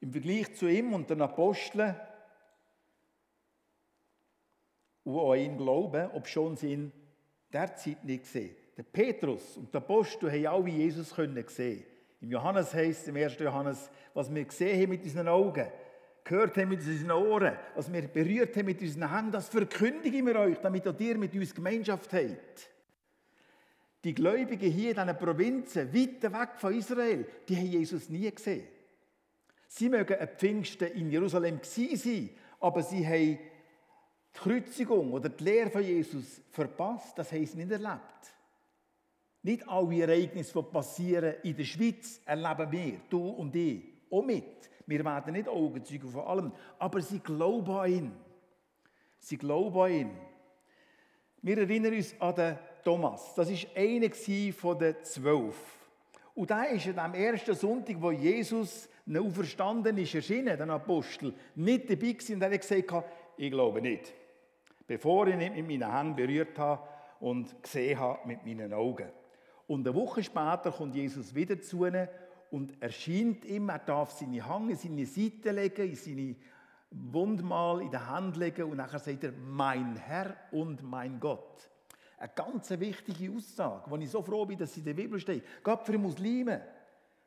Im 0.00 0.12
Vergleich 0.12 0.54
zu 0.54 0.66
ihm 0.66 0.92
und 0.92 1.08
den 1.08 1.22
Aposteln 1.22 1.96
und 5.04 5.32
an 5.32 5.38
ihn 5.38 5.56
glauben, 5.56 6.10
obschon 6.12 6.56
sie 6.56 6.72
ihn 6.72 6.92
derzeit 7.52 8.04
nicht 8.04 8.26
sehen. 8.26 8.54
Der 8.76 8.82
Petrus 8.82 9.56
und 9.56 9.72
der 9.72 9.80
Apostel 9.80 10.30
haben 10.30 10.46
alle 10.46 10.70
Jesus 10.70 11.10
sehen. 11.10 11.84
Im 12.20 12.30
Johannes 12.30 12.74
heißt 12.74 13.08
im 13.08 13.16
1. 13.16 13.38
Johannes, 13.38 13.90
was 14.14 14.34
wir 14.34 14.44
gesehen 14.44 14.82
haben 14.82 14.90
mit 14.90 15.04
unseren 15.04 15.28
Augen, 15.28 15.66
gehört 16.24 16.56
haben 16.56 16.70
mit 16.70 16.80
unseren 16.80 17.10
Ohren, 17.10 17.56
was 17.74 17.92
wir 17.92 18.02
berührt 18.08 18.56
haben 18.56 18.66
mit 18.66 18.80
unseren 18.80 19.14
Händen, 19.14 19.32
das 19.32 19.48
verkündigen 19.48 20.26
wir 20.26 20.36
euch, 20.36 20.58
damit 20.58 20.88
auch 20.88 20.98
ihr 20.98 21.18
mit 21.18 21.34
uns 21.34 21.54
Gemeinschaft 21.54 22.12
habt. 22.12 22.73
Die 24.04 24.14
Gläubigen 24.14 24.70
hier 24.70 24.90
in 24.90 24.96
diesen 24.96 25.18
Provinzen, 25.18 25.94
weit 25.94 26.22
weg 26.22 26.50
von 26.58 26.74
Israel, 26.74 27.26
die 27.48 27.56
haben 27.56 27.66
Jesus 27.66 28.10
nie 28.10 28.30
gesehen. 28.30 28.68
Sie 29.66 29.88
mögen 29.88 30.18
ein 30.18 30.28
Pfingsten 30.28 30.92
in 30.92 31.10
Jerusalem 31.10 31.58
sein, 31.62 32.30
aber 32.60 32.82
sie 32.82 33.04
haben 33.06 33.38
die 33.38 33.38
Kreuzigung 34.34 35.12
oder 35.12 35.30
die 35.30 35.42
Lehre 35.42 35.70
von 35.70 35.82
Jesus 35.82 36.42
verpasst, 36.50 37.18
das 37.18 37.32
haben 37.32 37.46
sie 37.46 37.56
nicht 37.56 37.70
erlebt. 37.70 38.34
Nicht 39.42 39.66
alle 39.68 40.02
Ereignisse, 40.02 40.52
die 40.52 40.70
passieren 40.70 41.34
in 41.42 41.56
der 41.56 41.64
Schweiz, 41.64 42.20
erleben 42.26 42.72
wir, 42.72 43.00
du 43.08 43.26
und 43.28 43.56
ich, 43.56 43.84
auch 44.10 44.22
mit. 44.22 44.70
Wir 44.86 45.04
werden 45.04 45.32
nicht 45.32 45.48
Augenzeuge 45.48 46.06
von 46.08 46.26
allem, 46.26 46.52
aber 46.78 47.00
sie 47.00 47.20
glauben 47.20 47.70
an 47.70 47.90
ihn. 47.90 48.12
Sie 49.18 49.38
glauben 49.38 49.80
an 49.80 49.90
ihn. 49.90 50.10
Wir 51.40 51.58
erinnern 51.58 51.94
uns 51.94 52.14
an 52.20 52.34
den 52.34 52.58
Thomas. 52.84 53.34
Das 53.34 53.50
war 53.50 53.76
einer 53.76 54.52
von 54.52 54.78
den 54.78 54.96
zwölf. 55.02 55.56
Und 56.34 56.50
der 56.50 56.70
ist 56.70 56.86
an 56.98 57.12
dem 57.12 57.20
ersten 57.20 57.54
Sonntag, 57.54 57.96
wo 58.00 58.10
Jesus 58.10 58.88
auferstanden 59.12 59.96
ist, 59.98 60.14
erschienen, 60.14 60.58
den 60.58 60.70
Apostel, 60.70 61.34
nicht 61.54 61.90
dabei 61.90 62.12
gewesen 62.12 62.34
und 62.36 62.42
er 62.42 62.52
hat 62.52 62.60
gesagt, 62.60 63.04
ich 63.36 63.50
glaube 63.50 63.80
nicht 63.80 64.12
bevor 64.86 65.26
ich 65.28 65.36
nicht 65.36 65.54
mit 65.54 65.66
meinen 65.66 65.96
Händen 65.96 66.16
berührt 66.16 66.58
habe 66.58 66.82
und 67.20 67.62
gesehen 67.62 67.98
habe 67.98 68.26
mit 68.26 68.44
meinen 68.44 68.72
Augen. 68.72 69.08
Und 69.66 69.86
eine 69.86 69.96
Woche 69.96 70.22
später 70.22 70.72
kommt 70.72 70.94
Jesus 70.94 71.34
wieder 71.34 71.60
zu 71.60 71.86
ihnen 71.86 72.08
und 72.50 72.80
erscheint 72.82 73.44
ihm. 73.46 73.68
Er 73.70 73.78
darf 73.78 74.12
seine 74.12 74.46
Hand 74.46 74.70
in 74.70 74.76
seine 74.76 75.06
Seite 75.06 75.52
legen, 75.52 75.88
in 75.88 75.94
seine 75.94 76.36
Wundmal 76.90 77.80
in 77.80 77.90
die 77.90 77.96
Hand 77.96 78.36
legen 78.36 78.64
und 78.64 78.76
nachher 78.76 78.98
sagt 78.98 79.24
er, 79.24 79.32
mein 79.32 79.96
Herr 79.96 80.36
und 80.52 80.82
mein 80.82 81.18
Gott. 81.18 81.70
Eine 82.18 82.30
ganz 82.34 82.70
wichtige 82.70 83.34
Aussage, 83.34 83.90
wo 83.90 83.96
ich 83.96 84.10
so 84.10 84.22
froh 84.22 84.46
bin, 84.46 84.58
dass 84.58 84.72
sie 84.72 84.80
in 84.80 84.86
der 84.86 84.94
Bibel 84.94 85.18
steht. 85.18 85.44
Gott 85.62 85.84
für 85.84 85.98
Muslime. 85.98 86.62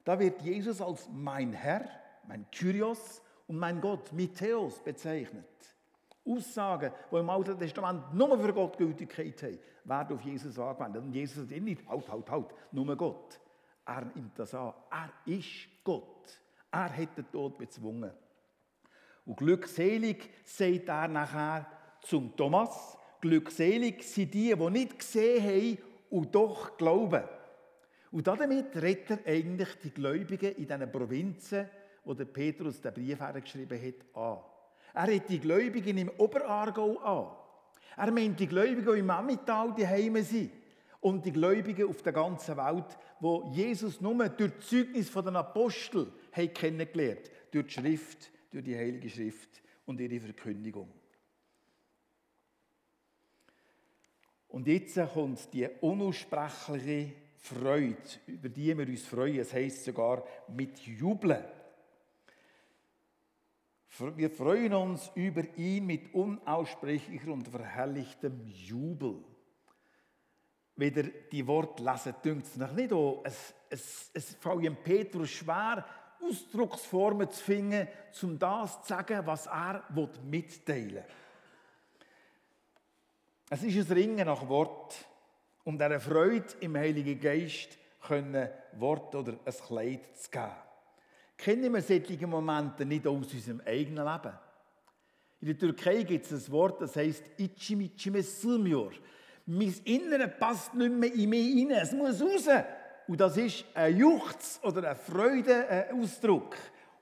Da 0.04 0.18
wird 0.18 0.42
Jesus 0.42 0.82
als 0.82 1.10
mein 1.12 1.52
Herr, 1.54 1.86
mein 2.28 2.50
Kyrios 2.52 3.22
und 3.48 3.58
mein 3.58 3.82
Gott, 3.82 4.14
Mitheos, 4.14 4.82
bezeichnet. 4.82 5.46
Aussagen, 6.26 6.92
die 7.12 7.16
im 7.16 7.30
Alten 7.30 7.58
Testament 7.58 8.14
nur 8.14 8.38
für 8.40 8.54
Gott 8.54 8.78
Gültigkeit 8.78 9.42
haben, 9.44 9.60
werden 9.86 10.18
auf 10.18 10.24
Jesus 10.24 10.60
angewendet. 10.60 11.04
Und 11.04 11.14
Jesus 11.14 11.50
sagt 11.50 11.62
nicht, 11.62 11.88
halt, 11.88 12.10
halt, 12.10 12.30
halt, 12.30 12.48
nur 12.72 12.96
Gott. 12.96 13.40
Er 13.86 14.06
nimmt 14.14 14.38
das 14.38 14.54
an. 14.54 14.74
Er 14.90 15.10
ist 15.26 15.84
Gott. 15.84 16.42
Er 16.72 16.96
hat 16.96 17.18
den 17.18 17.32
Tod 17.32 17.58
bezwungen. 17.58 18.12
Und 19.26 19.38
glückselig 19.38 20.30
sagt 20.44 20.90
er 20.90 21.08
nachher 21.08 21.66
zum 22.02 22.36
Thomas, 22.36 22.97
glückselig 23.22 24.04
sind 24.04 24.34
die, 24.34 24.54
die 24.54 24.70
nicht 24.70 25.00
gesehen 25.00 25.44
haben 25.44 25.78
und 26.10 26.34
doch 26.34 26.78
glauben. 26.78 27.24
Und 28.12 28.28
damit 28.28 28.76
rettet 28.76 29.26
er 29.26 29.34
eigentlich 29.34 29.70
die 29.84 29.92
Gläubigen 29.92 30.56
in 30.56 30.68
diesen 30.68 30.92
Provinzen, 30.92 31.70
wo 32.04 32.14
der 32.14 32.26
Petrus 32.26 32.82
den 32.82 32.94
Brief 32.94 33.20
hergeschrieben 33.20 33.80
hat, 33.82 34.16
an. 34.16 34.38
Er 34.94 35.16
hat 35.16 35.30
die 35.30 35.40
Gläubigen 35.40 35.98
im 35.98 36.12
Oberaargau 36.18 36.98
an. 37.00 37.28
Er 37.98 38.12
meint 38.12 38.40
die 38.40 38.48
Gläubigen, 38.48 38.94
die 38.94 39.00
im 39.00 39.10
Ammital 39.10 39.74
daheim 39.78 40.22
sind. 40.24 40.52
Und 41.02 41.26
die 41.26 41.32
Gläubigen 41.32 41.88
auf 41.88 42.02
der 42.02 42.14
ganzen 42.14 42.58
Welt, 42.58 42.98
wo 43.20 43.50
Jesus 43.54 44.02
nur 44.02 44.28
durch 44.30 44.52
das 44.54 44.68
Zeugnis 44.68 45.12
der 45.12 45.36
Apostel 45.36 46.12
kennengelernt 46.54 47.30
durch 47.52 47.68
die 47.68 47.74
Schrift, 47.74 48.32
durch 48.52 48.64
die 48.64 48.76
Heilige 48.76 49.10
Schrift 49.10 49.62
und 49.86 50.00
ihre 50.00 50.20
Verkündigung. 50.20 50.90
Und 54.58 54.66
jetzt 54.66 55.00
kommt 55.14 55.54
die 55.54 55.70
unaussprechliche 55.82 57.14
Freude, 57.36 57.96
über 58.26 58.50
die 58.50 58.76
wir 58.76 58.88
uns 58.88 59.06
freuen. 59.06 59.38
Es 59.38 59.54
heißt 59.54 59.84
sogar 59.84 60.24
mit 60.48 60.80
Jubeln. 60.80 61.46
Wir 64.16 64.32
freuen 64.32 64.74
uns 64.74 65.12
über 65.14 65.44
ihn 65.58 65.86
mit 65.86 66.12
unaussprechlicher 66.12 67.32
und 67.34 67.48
verherrlichtem 67.48 68.48
Jubel. 68.48 69.24
Wieder 70.76 71.04
die 71.04 71.46
Worte 71.46 71.84
lesen, 71.84 72.16
dünkt 72.26 72.48
es 72.48 72.58
noch 72.58 72.74
nicht 72.74 72.92
an. 72.92 73.18
Es, 73.26 73.54
es, 73.70 74.10
es 74.12 74.38
fällt 74.40 74.84
Petrus 74.84 75.30
schwer, 75.30 75.86
Ausdrucksformen 76.20 77.30
zu 77.30 77.44
finden, 77.44 77.88
um 78.24 78.40
das 78.40 78.82
zu 78.82 78.88
sagen, 78.88 79.22
was 79.24 79.46
er 79.46 79.84
mitteilen 80.24 80.96
will. 80.96 81.06
Es 83.50 83.64
ist 83.64 83.90
ein 83.90 83.98
Ringen 83.98 84.26
nach 84.26 84.46
Wort, 84.50 84.94
um 85.64 85.78
dieser 85.78 86.02
Freude 86.02 86.48
im 86.60 86.76
Heiligen 86.76 87.18
Geist 87.18 87.78
können 88.06 88.50
Wort 88.74 89.16
oder 89.16 89.40
ein 89.46 89.54
Kleid 89.54 90.18
zu 90.18 90.30
geben. 90.30 90.52
Kennen 91.38 91.74
wir 91.74 91.82
solche 91.82 92.28
Momente 92.28 92.86
nicht 92.86 93.08
aus 93.08 93.32
unserem 93.32 93.62
eigenen 93.66 94.06
Leben? 94.06 94.34
In 95.40 95.48
der 95.48 95.58
Türkei 95.58 96.04
gibt 96.04 96.30
es 96.30 96.48
ein 96.48 96.52
Wort, 96.52 96.82
das 96.82 96.98
heißt 96.98 97.24
İçim. 97.38 97.90
Mein 99.46 99.76
Innere 99.86 100.28
passt 100.28 100.74
nicht 100.74 100.92
mehr 100.92 101.14
in 101.14 101.30
mich 101.30 101.56
rein, 101.56 101.72
es 101.72 101.94
muss 101.94 102.22
raus. 102.22 102.66
Und 103.08 103.22
das 103.22 103.38
ist 103.38 103.64
ein 103.74 103.96
Juchz 103.96 104.60
oder 104.62 104.90
ein 104.90 104.98
Freudeausdruck. 104.98 106.58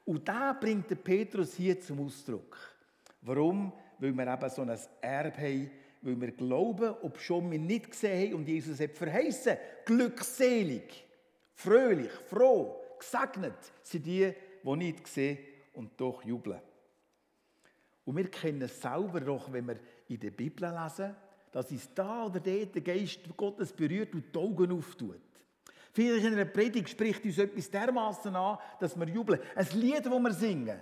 Und 0.06 0.28
da 0.28 0.54
bringt 0.54 0.92
der 0.92 0.98
Petrus 0.98 1.56
hier 1.56 1.82
zum 1.82 2.06
Ausdruck. 2.06 2.56
Warum? 3.22 3.74
Weil 3.98 4.14
wir 4.14 4.32
eben 4.32 4.50
so 4.52 4.62
ein 4.62 4.80
Erbe 5.02 5.38
haben, 5.38 5.72
weil 6.06 6.22
wir 6.22 6.32
glauben, 6.32 6.96
ob 7.02 7.20
schon 7.20 7.52
wir 7.52 7.60
nicht 7.60 7.92
gesehen 7.92 8.30
haben 8.30 8.36
und 8.36 8.48
Jesus 8.48 8.80
hat 8.80 8.92
verheißen, 8.92 9.58
glückselig, 9.86 11.06
fröhlich, 11.56 12.12
froh, 12.28 12.82
Gesegnet 12.98 13.58
sind 13.82 14.06
die, 14.06 14.34
die 14.64 14.76
nicht 14.78 15.08
sehen 15.08 15.38
und 15.74 16.00
doch 16.00 16.24
jubeln. 16.24 16.60
Und 18.06 18.18
wir 18.18 18.30
kennen 18.30 18.62
es 18.62 18.82
selber 18.82 19.20
doch, 19.20 19.52
wenn 19.52 19.68
wir 19.68 19.80
in 20.08 20.20
der 20.20 20.32
Bibel 20.32 20.70
lesen, 20.70 21.16
dass 21.52 21.72
uns 21.72 21.90
da 21.94 22.26
oder 22.26 22.40
dort 22.40 22.76
der 22.76 22.82
Geist 22.82 23.22
Gottes 23.36 23.74
berührt 23.74 24.14
und 24.14 24.34
die 24.34 24.40
Augen 24.40 24.72
auftut. 24.72 25.22
Vielleicht 25.92 26.26
in 26.26 26.34
einer 26.34 26.46
Predigt 26.46 26.90
spricht 26.90 27.24
uns 27.24 27.38
etwas 27.38 27.70
dermaßen 27.70 28.36
an, 28.36 28.58
dass 28.80 28.96
wir 28.96 29.08
jubeln. 29.08 29.40
Ein 29.56 29.68
Lied, 29.74 30.06
das 30.06 30.12
wir 30.12 30.34
singen. 30.34 30.80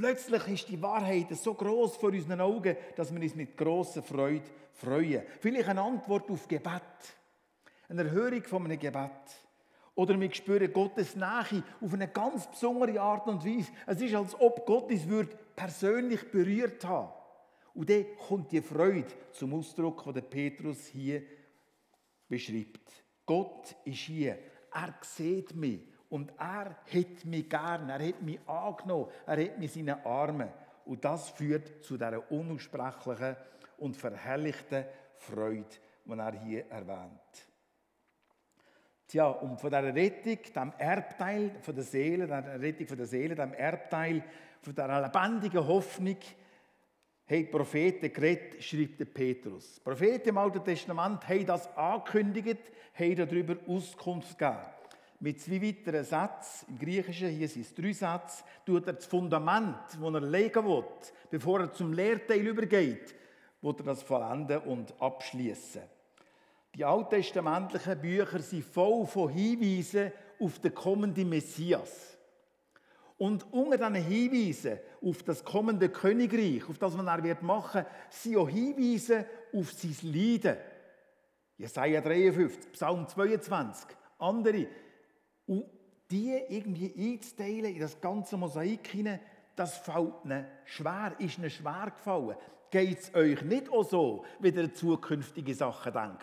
Plötzlich 0.00 0.48
ist 0.48 0.68
die 0.70 0.80
Wahrheit 0.80 1.26
so 1.36 1.52
groß 1.52 1.96
vor 1.96 2.08
unseren 2.08 2.40
Augen, 2.40 2.74
dass 2.96 3.12
wir 3.12 3.20
uns 3.20 3.34
mit 3.34 3.54
grosser 3.54 4.02
Freude 4.02 4.48
freuen. 4.72 5.24
Vielleicht 5.38 5.68
eine 5.68 5.82
Antwort 5.82 6.30
auf 6.30 6.48
Gebet. 6.48 6.80
Eine 7.86 8.04
Erhörung 8.04 8.42
von 8.44 8.64
einem 8.64 8.78
Gebet. 8.78 9.10
Oder 9.94 10.18
wir 10.18 10.32
spüren 10.32 10.72
Gottes 10.72 11.16
Nähe 11.16 11.62
auf 11.82 11.92
eine 11.92 12.08
ganz 12.08 12.46
besondere 12.46 12.98
Art 12.98 13.28
und 13.28 13.44
Weise. 13.44 13.72
Es 13.86 14.00
ist, 14.00 14.14
als 14.14 14.40
ob 14.40 14.64
Gott 14.64 14.90
uns 14.90 15.06
persönlich 15.54 16.30
berührt 16.30 16.82
hat. 16.86 17.14
Und 17.74 17.90
dann 17.90 18.06
kommt 18.26 18.52
die 18.52 18.62
Freude 18.62 19.12
zum 19.32 19.52
Ausdruck, 19.52 20.02
den 20.14 20.30
Petrus 20.30 20.86
hier 20.86 21.22
beschreibt. 22.26 23.04
Gott 23.26 23.76
ist 23.84 23.98
hier. 23.98 24.38
Er 24.72 24.94
sieht 25.02 25.54
mich. 25.54 25.89
Und 26.10 26.32
er 26.38 26.76
hat 26.76 27.24
mich 27.24 27.48
gern. 27.48 27.88
Er 27.88 28.08
hat 28.08 28.20
mich 28.20 28.40
angenommen. 28.46 29.06
Er 29.26 29.44
hat 29.44 29.58
mich 29.58 29.76
in 29.76 29.86
seinen 29.86 30.04
Armen. 30.04 30.48
Und 30.84 31.04
das 31.04 31.30
führt 31.30 31.84
zu 31.84 31.96
dieser 31.96 32.30
unaussprechlichen 32.30 33.36
und 33.78 33.96
verherrlichten 33.96 34.84
Freude, 35.14 35.64
die 36.04 36.12
er 36.18 36.32
hier 36.32 36.70
erwähnt. 36.70 37.48
Tja, 39.06 39.28
und 39.28 39.60
von 39.60 39.70
dieser 39.70 39.94
Rettung, 39.94 40.38
dem 40.54 40.72
Erbteil 40.78 41.56
von 41.60 41.74
der 41.74 41.84
Seele, 41.84 42.26
der 42.26 42.60
Rettung 42.60 42.86
von 42.86 42.96
der 42.96 43.06
Seele, 43.06 43.34
dem 43.34 43.54
Erbteil 43.54 44.22
von 44.60 44.74
dieser 44.74 45.00
lebendigen 45.00 45.66
Hoffnung, 45.66 46.16
haben 47.28 47.38
die 47.38 47.44
Propheten 47.44 48.12
geredet, 48.12 48.62
schreibt 48.62 48.98
der 48.98 49.04
Petrus. 49.06 49.76
Die 49.76 49.80
Propheten 49.80 50.30
im 50.30 50.38
Alten 50.38 50.64
Testament 50.64 51.28
haben 51.28 51.46
das 51.46 51.76
angekündigt, 51.76 52.72
haben 52.94 53.16
darüber 53.16 53.56
Auskunft 53.68 54.36
gegeben. 54.38 54.58
Mit 55.22 55.40
zwei 55.40 55.60
weiteren 55.60 56.02
Sätzen, 56.02 56.66
im 56.68 56.78
Griechischen, 56.78 57.28
hier 57.28 57.46
sind 57.46 57.66
es 57.66 57.74
drei 57.74 57.92
Sätze, 57.92 58.42
tut 58.64 58.86
er 58.86 58.94
das 58.94 59.04
Fundament, 59.04 59.76
das 59.86 60.00
er 60.00 60.20
legen 60.20 60.64
will, 60.64 60.84
bevor 61.30 61.60
er 61.60 61.72
zum 61.72 61.92
Lehrteil 61.92 62.46
übergeht, 62.46 63.14
wird 63.60 63.80
er 63.80 63.84
das 63.84 64.02
vollenden 64.02 64.60
und 64.62 64.94
abschließen. 64.98 65.82
Die 66.74 66.84
alttestamentlichen 66.84 68.00
Bücher 68.00 68.38
sind 68.38 68.64
voll 68.64 69.06
von 69.06 69.28
Hinweisen 69.28 70.12
auf 70.38 70.58
den 70.58 70.74
kommenden 70.74 71.28
Messias. 71.28 72.16
Und 73.18 73.52
unter 73.52 73.76
diesen 73.76 73.94
Hinweisen 73.96 74.78
auf 75.02 75.22
das 75.22 75.44
kommende 75.44 75.90
Königreich, 75.90 76.66
auf 76.66 76.78
das, 76.78 76.96
was 76.96 77.04
er 77.04 77.42
machen 77.42 77.84
wird, 77.84 77.86
sind 78.08 78.36
auch 78.38 78.48
Hinweise 78.48 79.26
auf 79.52 79.70
sein 79.72 79.96
Leiden. 80.10 80.56
Jesaja 81.58 82.00
53, 82.00 82.72
Psalm 82.72 83.06
22, 83.06 83.88
andere. 84.18 84.66
Und 85.50 85.64
die 86.12 86.32
irgendwie 86.48 86.94
einzuteilen 86.96 87.74
in 87.74 87.80
das 87.80 88.00
ganze 88.00 88.36
Mosaik 88.36 88.86
hinein, 88.86 89.18
das 89.56 89.78
fällt 89.78 90.14
ihnen 90.24 90.46
schwer, 90.64 91.12
ist 91.18 91.38
ihnen 91.38 91.50
schwer 91.50 91.92
gefallen. 91.92 92.36
Geht 92.70 93.00
es 93.00 93.12
euch 93.12 93.42
nicht 93.42 93.68
auch 93.68 93.82
so, 93.82 94.24
wie 94.38 94.50
ihr 94.50 94.72
zukünftige 94.72 95.52
Sachen 95.52 95.92
denkt? 95.92 96.22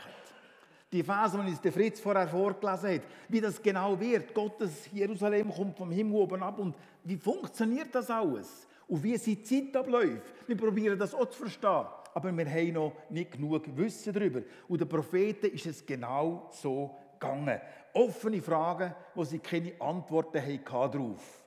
Die 0.93 1.03
Phase, 1.03 1.37
die 1.43 1.49
uns 1.49 1.59
der 1.59 1.73
Fritz 1.73 1.99
vorher 1.99 2.29
vorgelesen 2.29 2.89
hat, 2.89 3.01
wie 3.27 3.41
das 3.41 3.61
genau 3.61 3.99
wird. 3.99 4.33
Gottes 4.33 4.89
Jerusalem 4.93 5.51
kommt 5.53 5.77
vom 5.77 5.91
Himmel 5.91 6.21
oben 6.21 6.41
ab 6.41 6.57
und 6.59 6.73
wie 7.03 7.17
funktioniert 7.17 7.93
das 7.93 8.09
alles? 8.09 8.65
Und 8.87 9.03
wie 9.03 9.17
sind 9.17 9.39
die 9.39 9.43
Zeit 9.43 9.75
abläuft? 9.75 10.47
Wir 10.47 10.55
probieren 10.55 10.97
das 10.97 11.13
auch 11.13 11.29
zu 11.29 11.39
verstehen, 11.39 11.85
aber 12.13 12.31
wir 12.31 12.49
haben 12.49 12.71
noch 12.71 12.93
nicht 13.09 13.33
genug 13.33 13.75
Wissen 13.75 14.13
darüber. 14.13 14.41
Und 14.69 14.79
den 14.79 14.87
Propheten 14.87 15.47
ist 15.47 15.65
es 15.65 15.85
genau 15.85 16.49
so 16.53 16.95
gegangen. 17.19 17.59
Offene 17.97 18.41
Fragen, 18.41 18.93
wo 19.15 19.23
sie 19.23 19.39
keine 19.39 19.73
Antworten 19.79 20.41
hatten 20.41 20.63
darauf. 20.65 21.45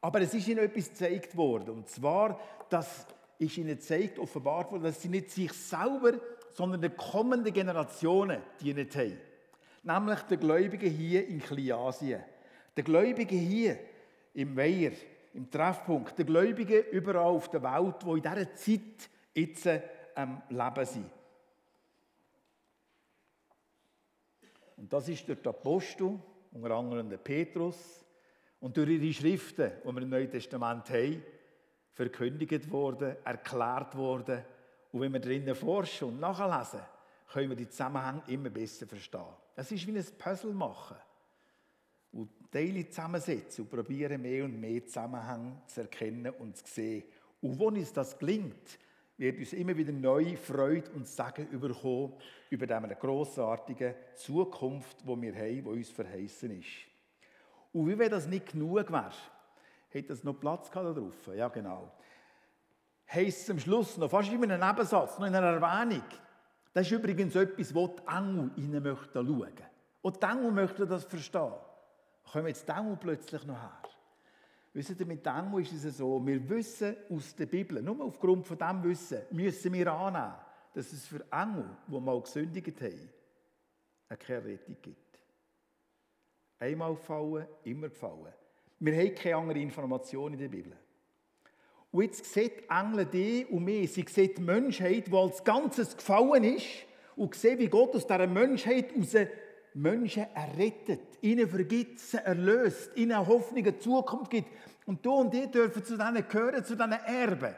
Aber 0.00 0.20
es 0.20 0.34
ist 0.34 0.48
ihnen 0.48 0.64
etwas 0.64 0.90
gezeigt 0.90 1.36
worden. 1.36 1.70
Und 1.70 1.88
zwar, 1.88 2.38
dass 2.68 3.06
ist 3.38 3.58
ihnen 3.58 3.76
gezeigt, 3.76 4.18
offenbart 4.18 4.70
worden, 4.70 4.84
dass 4.84 5.02
sie 5.02 5.08
nicht 5.08 5.30
sich 5.30 5.52
selber 5.52 6.12
sondern 6.54 6.82
den 6.82 6.96
kommenden 6.96 7.52
Generationen 7.52 8.40
dienen 8.60 8.88
haben. 8.94 9.18
Nämlich 9.82 10.20
den 10.22 10.40
Gläubigen 10.40 10.90
hier 10.90 11.26
in 11.26 11.40
Kleinasien. 11.40 12.22
Den 12.76 12.84
Gläubigen 12.84 13.38
hier 13.38 13.78
im 14.34 14.56
Weiher, 14.56 14.92
im 15.34 15.50
Treffpunkt. 15.50 16.18
Den 16.18 16.26
Gläubigen 16.26 16.84
überall 16.92 17.24
auf 17.24 17.50
der 17.50 17.62
Welt, 17.62 17.96
die 18.04 18.10
in 18.10 18.22
dieser 18.22 18.54
Zeit 18.54 19.10
jetzt 19.34 19.66
am 20.14 20.42
ähm, 20.50 20.56
Leben 20.56 20.84
sind. 20.84 21.10
Und 24.82 24.92
das 24.92 25.08
ist 25.08 25.28
durch 25.28 25.40
den 25.40 25.50
Apostel 25.50 26.18
unter 26.50 26.72
anderem 26.72 27.08
der 27.08 27.18
Petrus, 27.18 28.04
und 28.58 28.76
durch 28.76 28.90
ihre 28.90 29.12
Schriften, 29.12 29.70
die 29.82 29.92
wir 29.92 30.02
im 30.02 30.08
Neuen 30.08 30.30
Testament 30.30 30.90
haben, 30.90 31.22
verkündigt 31.92 32.68
worden, 32.70 33.16
erklärt 33.24 33.96
worden. 33.96 34.44
Und 34.90 35.00
wenn 35.00 35.12
wir 35.12 35.20
drinnen 35.20 35.54
forschen 35.54 36.08
und 36.08 36.20
nachlesen, 36.20 36.80
können 37.32 37.50
wir 37.50 37.56
die 37.56 37.68
Zusammenhänge 37.68 38.22
immer 38.26 38.50
besser 38.50 38.86
verstehen. 38.86 39.34
Es 39.54 39.70
ist 39.70 39.86
wie 39.86 39.96
ein 39.96 40.04
Puzzle 40.18 40.52
machen 40.52 40.96
und 42.12 42.28
Teile 42.50 42.88
zusammensetzen 42.88 43.64
und 43.64 43.70
probieren 43.70 44.20
mehr 44.20 44.44
und 44.44 44.60
mehr 44.60 44.84
Zusammenhänge 44.84 45.62
zu 45.66 45.80
erkennen 45.80 46.32
und 46.38 46.56
zu 46.56 46.66
sehen. 46.66 47.04
Und 47.40 47.58
wo 47.58 47.68
uns 47.68 47.92
das 47.92 48.18
gelingt, 48.18 48.78
wird 49.18 49.38
uns 49.38 49.52
immer 49.52 49.76
wieder 49.76 49.92
neue 49.92 50.36
Freude 50.36 50.90
und 50.92 51.06
Sagen 51.06 51.48
überkommen 51.48 52.14
über 52.50 52.66
diese 52.66 52.96
grossartige 52.96 53.94
Zukunft, 54.14 55.02
die 55.02 55.22
wir 55.22 55.34
haben, 55.34 55.62
die 55.64 55.68
uns 55.68 55.90
verheißen 55.90 56.50
ist. 56.58 56.68
Und 57.72 57.88
wie 57.88 57.98
wenn 57.98 58.10
das 58.10 58.26
nicht 58.26 58.52
genug 58.52 58.90
wäre, 58.90 59.12
hätte 59.88 60.08
das 60.08 60.24
noch 60.24 60.34
Platz 60.34 60.70
gehabt 60.70 60.88
da 60.88 61.00
drauf? 61.00 61.30
Ja, 61.34 61.48
genau. 61.48 61.92
Heißt 63.12 63.50
am 63.50 63.58
Schluss 63.58 63.96
noch, 63.98 64.10
fast 64.10 64.32
in 64.32 64.42
einem 64.42 64.66
Nebensatz, 64.66 65.18
noch 65.18 65.26
in 65.26 65.34
einer 65.34 65.60
Erwähnung. 65.60 66.04
Das 66.72 66.86
ist 66.86 66.92
übrigens 66.92 67.34
etwas, 67.36 67.74
wo 67.74 67.88
die 67.88 68.02
Engel 68.08 68.50
rein 68.56 68.82
möchten 68.82 69.26
schauen. 69.26 69.52
Und 70.00 70.22
die 70.22 70.26
Engel 70.26 70.50
möchten 70.50 70.88
das 70.88 71.04
verstehen. 71.04 71.52
Kommen 72.30 72.46
jetzt 72.48 72.66
die 72.66 72.72
Engel 72.72 72.96
plötzlich 72.96 73.44
noch 73.44 73.60
her? 73.60 73.91
Wisst 74.74 74.98
ihr, 74.98 75.06
mit 75.06 75.26
Engel 75.26 75.60
ist 75.60 75.84
es 75.84 75.98
so, 75.98 76.24
wir 76.24 76.48
wissen 76.48 76.96
aus 77.10 77.34
der 77.34 77.46
Bibel, 77.46 77.82
nur 77.82 78.00
aufgrund 78.04 78.46
von 78.46 78.56
dem 78.56 78.82
Wissen, 78.84 79.20
müssen 79.30 79.72
wir 79.72 79.92
annehmen, 79.92 80.34
dass 80.72 80.92
es 80.92 81.06
für 81.06 81.24
Engel, 81.30 81.68
die 81.86 82.00
mal 82.00 82.20
gesündigt 82.20 82.80
haben, 82.80 83.10
keine 84.18 84.44
Rettung 84.44 84.76
gibt. 84.80 85.18
Einmal 86.58 86.94
gefallen, 86.94 87.46
immer 87.64 87.88
gefallen. 87.88 88.32
Wir 88.78 88.96
haben 88.96 89.14
keine 89.14 89.36
andere 89.36 89.58
Information 89.58 90.32
in 90.32 90.38
der 90.38 90.48
Bibel. 90.48 90.72
Und 91.90 92.04
jetzt 92.04 92.24
sieht 92.32 92.64
Engel 92.70 93.04
die 93.04 93.44
und 93.44 93.64
mich, 93.64 93.92
sie 93.92 94.06
sieht 94.08 94.38
die 94.38 94.42
Menschheit, 94.42 95.06
die 95.06 95.14
als 95.14 95.44
Ganzes 95.44 95.94
gefallen 95.94 96.44
ist 96.44 96.66
und 97.14 97.34
sieht, 97.34 97.58
wie 97.58 97.68
Gott 97.68 97.94
aus 97.94 98.06
dieser 98.06 98.26
Menschheit 98.26 98.96
aus 98.98 99.14
Menschen 99.74 100.26
errettet, 100.34 101.18
ihnen 101.22 101.48
vergibt, 101.48 102.00
erlöst, 102.14 102.90
ihnen 102.96 103.12
eine 103.12 103.26
Hoffnung, 103.26 103.64
eine 103.64 103.78
Zukunft 103.78 104.30
gibt. 104.30 104.48
Und 104.86 105.04
du 105.04 105.12
und 105.12 105.34
ich 105.34 105.50
dürfen 105.50 105.84
zu 105.84 105.96
denen 105.96 106.26
gehören, 106.28 106.64
zu 106.64 106.76
diesen 106.76 106.92
Erben. 106.92 107.54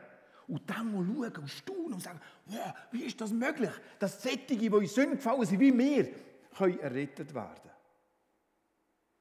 Und 0.46 0.68
dann 0.68 0.92
mal 0.92 1.04
schauen 1.06 1.42
und 1.42 1.48
staunen 1.48 1.92
und 1.94 2.02
sagen, 2.02 2.20
wow, 2.46 2.74
wie 2.92 3.04
ist 3.04 3.20
das 3.20 3.32
möglich, 3.32 3.70
dass 3.98 4.22
Sättige, 4.22 4.70
die 4.70 4.76
in 4.76 4.86
Sünden 4.86 5.16
gefallen 5.16 5.46
sind, 5.46 5.60
wie 5.60 5.76
wir, 5.76 6.08
können 6.56 6.78
errettet 6.80 7.34
werden. 7.34 7.70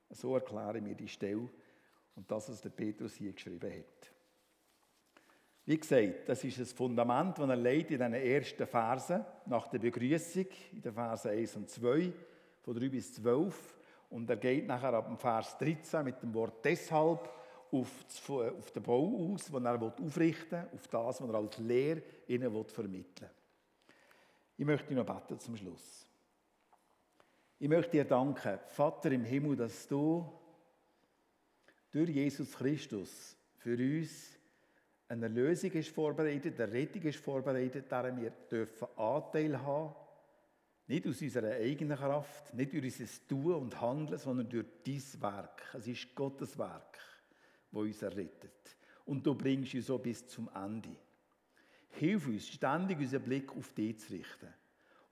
So 0.10 0.36
erkläre 0.36 0.78
ich 0.78 0.84
mir 0.84 0.96
die 0.96 1.08
Stelle 1.08 1.50
und 2.16 2.30
das, 2.30 2.50
was 2.50 2.62
der 2.62 2.70
Petrus 2.70 3.16
hier 3.16 3.34
geschrieben 3.34 3.72
hat. 3.72 4.12
Wie 5.66 5.80
gesagt, 5.80 6.28
das 6.28 6.44
ist 6.44 6.60
das 6.60 6.74
Fundament, 6.74 7.40
das 7.40 7.50
er 7.50 7.56
legt 7.56 7.92
in 7.92 8.00
den 8.00 8.14
ersten 8.14 8.68
Versen 8.68 9.26
nach 9.46 9.68
der 9.70 9.80
Begrüßung, 9.80 10.48
in 10.74 10.82
den 10.82 10.94
Versen 10.94 11.32
1 11.32 11.56
und 11.56 11.70
2 11.70 12.14
von 12.64 12.76
3 12.76 12.90
bis 12.90 13.14
12. 13.14 13.78
Und 14.10 14.30
er 14.30 14.38
geht 14.38 14.68
nachher 14.68 14.94
ab 14.94 15.08
dem 15.08 15.18
Vers 15.18 15.58
13 15.58 16.04
mit 16.04 16.22
dem 16.22 16.34
Wort 16.34 16.64
deshalb 16.64 17.30
auf, 17.72 18.06
auf 18.30 18.72
den 18.72 18.84
Bau 18.84 19.34
aus, 19.34 19.46
den 19.46 19.66
er 19.66 19.82
aufrichten 19.82 20.62
will, 20.62 20.70
auf 20.74 20.88
das, 20.88 21.22
was 21.22 21.30
er 21.30 21.36
als 21.36 21.58
Lehr 21.58 22.02
ihnen 22.28 22.66
vermitteln 22.66 23.22
will. 23.22 23.30
Ich 24.58 24.66
möchte 24.66 24.94
noch 24.94 25.06
beten 25.06 25.40
zum 25.40 25.58
Schluss. 25.58 26.08
Ich 27.60 27.68
möchte 27.68 27.92
dir 27.92 28.06
danken, 28.06 28.60
Vater 28.68 29.12
im 29.12 29.24
Himmel, 29.24 29.56
dass 29.56 29.88
du 29.88 30.32
durch 31.92 32.10
Jesus 32.10 32.52
Christus 32.54 33.36
für 33.58 33.78
uns 33.78 34.38
eine 35.08 35.28
Lösung 35.28 35.72
ist 35.72 35.90
vorbereitet, 35.90 36.60
eine 36.60 36.72
Rettung 36.72 37.02
ist 37.04 37.20
vorbereitet, 37.20 37.92
daran 37.92 38.20
wir 38.20 38.32
dürfen 38.32 38.88
Anteil 38.96 39.60
haben 39.62 39.96
nicht 40.88 41.08
aus 41.08 41.22
unserer 41.22 41.54
eigenen 41.54 41.98
Kraft, 41.98 42.54
nicht 42.54 42.74
durch 42.74 42.84
unser 42.84 43.28
Tun 43.28 43.54
und 43.54 43.82
Handeln, 43.82 44.20
sondern 44.20 44.50
durch 44.50 44.66
dein 44.86 45.22
Werk. 45.22 45.62
Es 45.74 45.88
ist 45.88 46.14
Gottes 46.14 46.58
Werk, 46.58 47.00
das 47.72 47.82
uns 47.82 48.02
errettet. 48.02 48.76
Und 49.06 49.26
du 49.26 49.36
bringst 49.36 49.74
uns 49.76 49.88
so 49.88 49.98
bis 49.98 50.28
zum 50.28 50.50
Ende. 50.54 50.96
Hilf 51.92 52.28
uns, 52.28 52.48
ständig 52.48 53.00
unseren 53.00 53.24
Blick 53.24 53.56
auf 53.56 53.72
dich 53.74 54.00
zu 54.00 54.14
richten. 54.14 54.54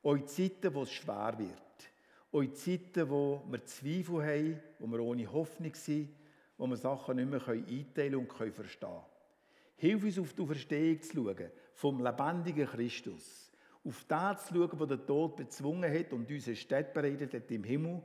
Auch 0.04 0.16
in 0.16 0.28
Zeiten, 0.28 0.74
wo 0.74 0.84
es 0.84 0.92
schwer 0.92 1.36
wird. 1.38 1.62
Auch 2.32 2.42
in 2.42 2.56
Zeiten, 2.56 3.10
wo 3.10 3.44
wir 3.50 3.64
Zweifel 3.66 4.24
haben, 4.24 4.60
wo 4.80 4.88
wir 4.88 5.00
ohne 5.00 5.32
Hoffnung 5.32 5.74
sind, 5.76 6.10
wo 6.58 6.68
wir 6.68 6.78
Sachen 6.78 7.18
nicht 7.18 7.30
mehr 7.30 7.48
einteilen 7.48 8.16
und 8.16 8.32
verstehen 8.34 8.90
können. 8.90 9.02
Hilf 9.78 10.04
uns, 10.04 10.20
auf 10.20 10.34
die 10.34 10.46
Verstehung 10.46 11.02
zu 11.02 11.14
schauen, 11.16 11.52
vom 11.74 12.04
lebendigen 12.04 12.68
Christus 12.68 13.51
auf 13.84 14.04
das 14.08 14.46
zu 14.46 14.54
schauen, 14.54 14.80
was 14.80 14.88
der 14.88 15.06
Tod 15.06 15.36
bezwungen 15.36 15.92
hat 15.92 16.14
und 16.14 16.30
uns 16.30 16.48
eine 16.48 16.56
Stätte 16.56 16.94
bereitet 16.94 17.34
hat 17.34 17.52
im 17.52 17.64
Himmel, 17.64 18.02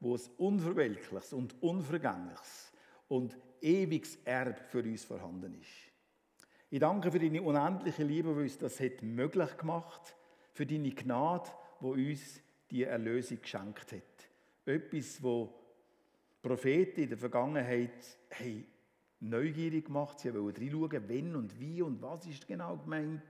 wo 0.00 0.14
es 0.14 0.28
unverwelkliches 0.36 1.32
und 1.32 1.60
unvergängliches 1.62 2.72
und 3.08 3.36
ewiges 3.60 4.16
Erb 4.24 4.60
für 4.70 4.82
uns 4.82 5.04
vorhanden 5.04 5.54
ist. 5.54 5.70
Ich 6.70 6.80
danke 6.80 7.10
für 7.10 7.18
deine 7.18 7.40
unendliche 7.40 8.02
Liebe, 8.02 8.34
die 8.34 8.42
uns 8.42 8.58
das 8.58 8.80
hat 8.80 9.02
möglich 9.02 9.56
gemacht, 9.56 10.16
für 10.52 10.66
deine 10.66 10.90
Gnade, 10.90 11.48
wo 11.80 11.92
uns 11.92 12.40
die 12.70 12.84
Erlösung 12.84 13.40
geschenkt 13.40 13.92
hat. 13.92 14.28
Etwas, 14.66 15.22
wo 15.22 15.54
Propheten 16.42 17.02
in 17.02 17.08
der 17.08 17.18
Vergangenheit 17.18 18.18
hey, 18.28 18.66
neugierig 19.20 19.86
gemacht 19.86 20.24
haben. 20.24 20.32
Sie 20.32 20.34
wollen 20.34 20.56
reinschauen, 20.56 21.08
wenn 21.08 21.36
und 21.36 21.60
wie 21.60 21.80
und 21.80 22.02
was 22.02 22.26
ist 22.26 22.46
genau 22.46 22.76
gemeint. 22.76 23.22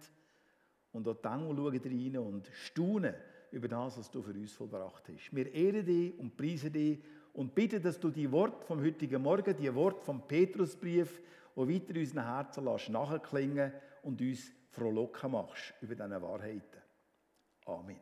Und 0.94 1.08
auch 1.08 1.16
die 1.16 1.28
Engel 1.28 1.56
schauen 1.56 1.80
rein 1.84 2.18
und 2.18 2.48
staunen 2.52 3.14
über 3.50 3.68
das, 3.68 3.98
was 3.98 4.10
du 4.10 4.22
für 4.22 4.32
uns 4.32 4.52
vollbracht 4.52 5.08
hast. 5.08 5.34
Wir 5.34 5.52
ehren 5.52 5.84
dich 5.84 6.18
und 6.18 6.36
preisen 6.36 6.72
dich 6.72 6.98
und 7.34 7.54
bitten, 7.54 7.82
dass 7.82 7.98
du 7.98 8.10
die 8.10 8.30
Wort 8.30 8.64
vom 8.64 8.80
heutigen 8.80 9.20
Morgen, 9.20 9.56
die 9.56 9.74
Wort 9.74 10.02
vom 10.04 10.26
Petrusbrief, 10.26 11.20
die 11.56 11.60
weiter 11.60 11.90
in 11.90 12.00
unseren 12.00 12.24
Herzen 12.24 12.64
lässt, 12.64 12.88
nachklingen 12.88 13.72
und 14.02 14.20
uns 14.20 14.52
frohlocken 14.70 15.32
machst 15.32 15.74
über 15.80 15.94
diese 15.94 16.22
Wahrheiten. 16.22 16.82
Amen. 17.66 17.92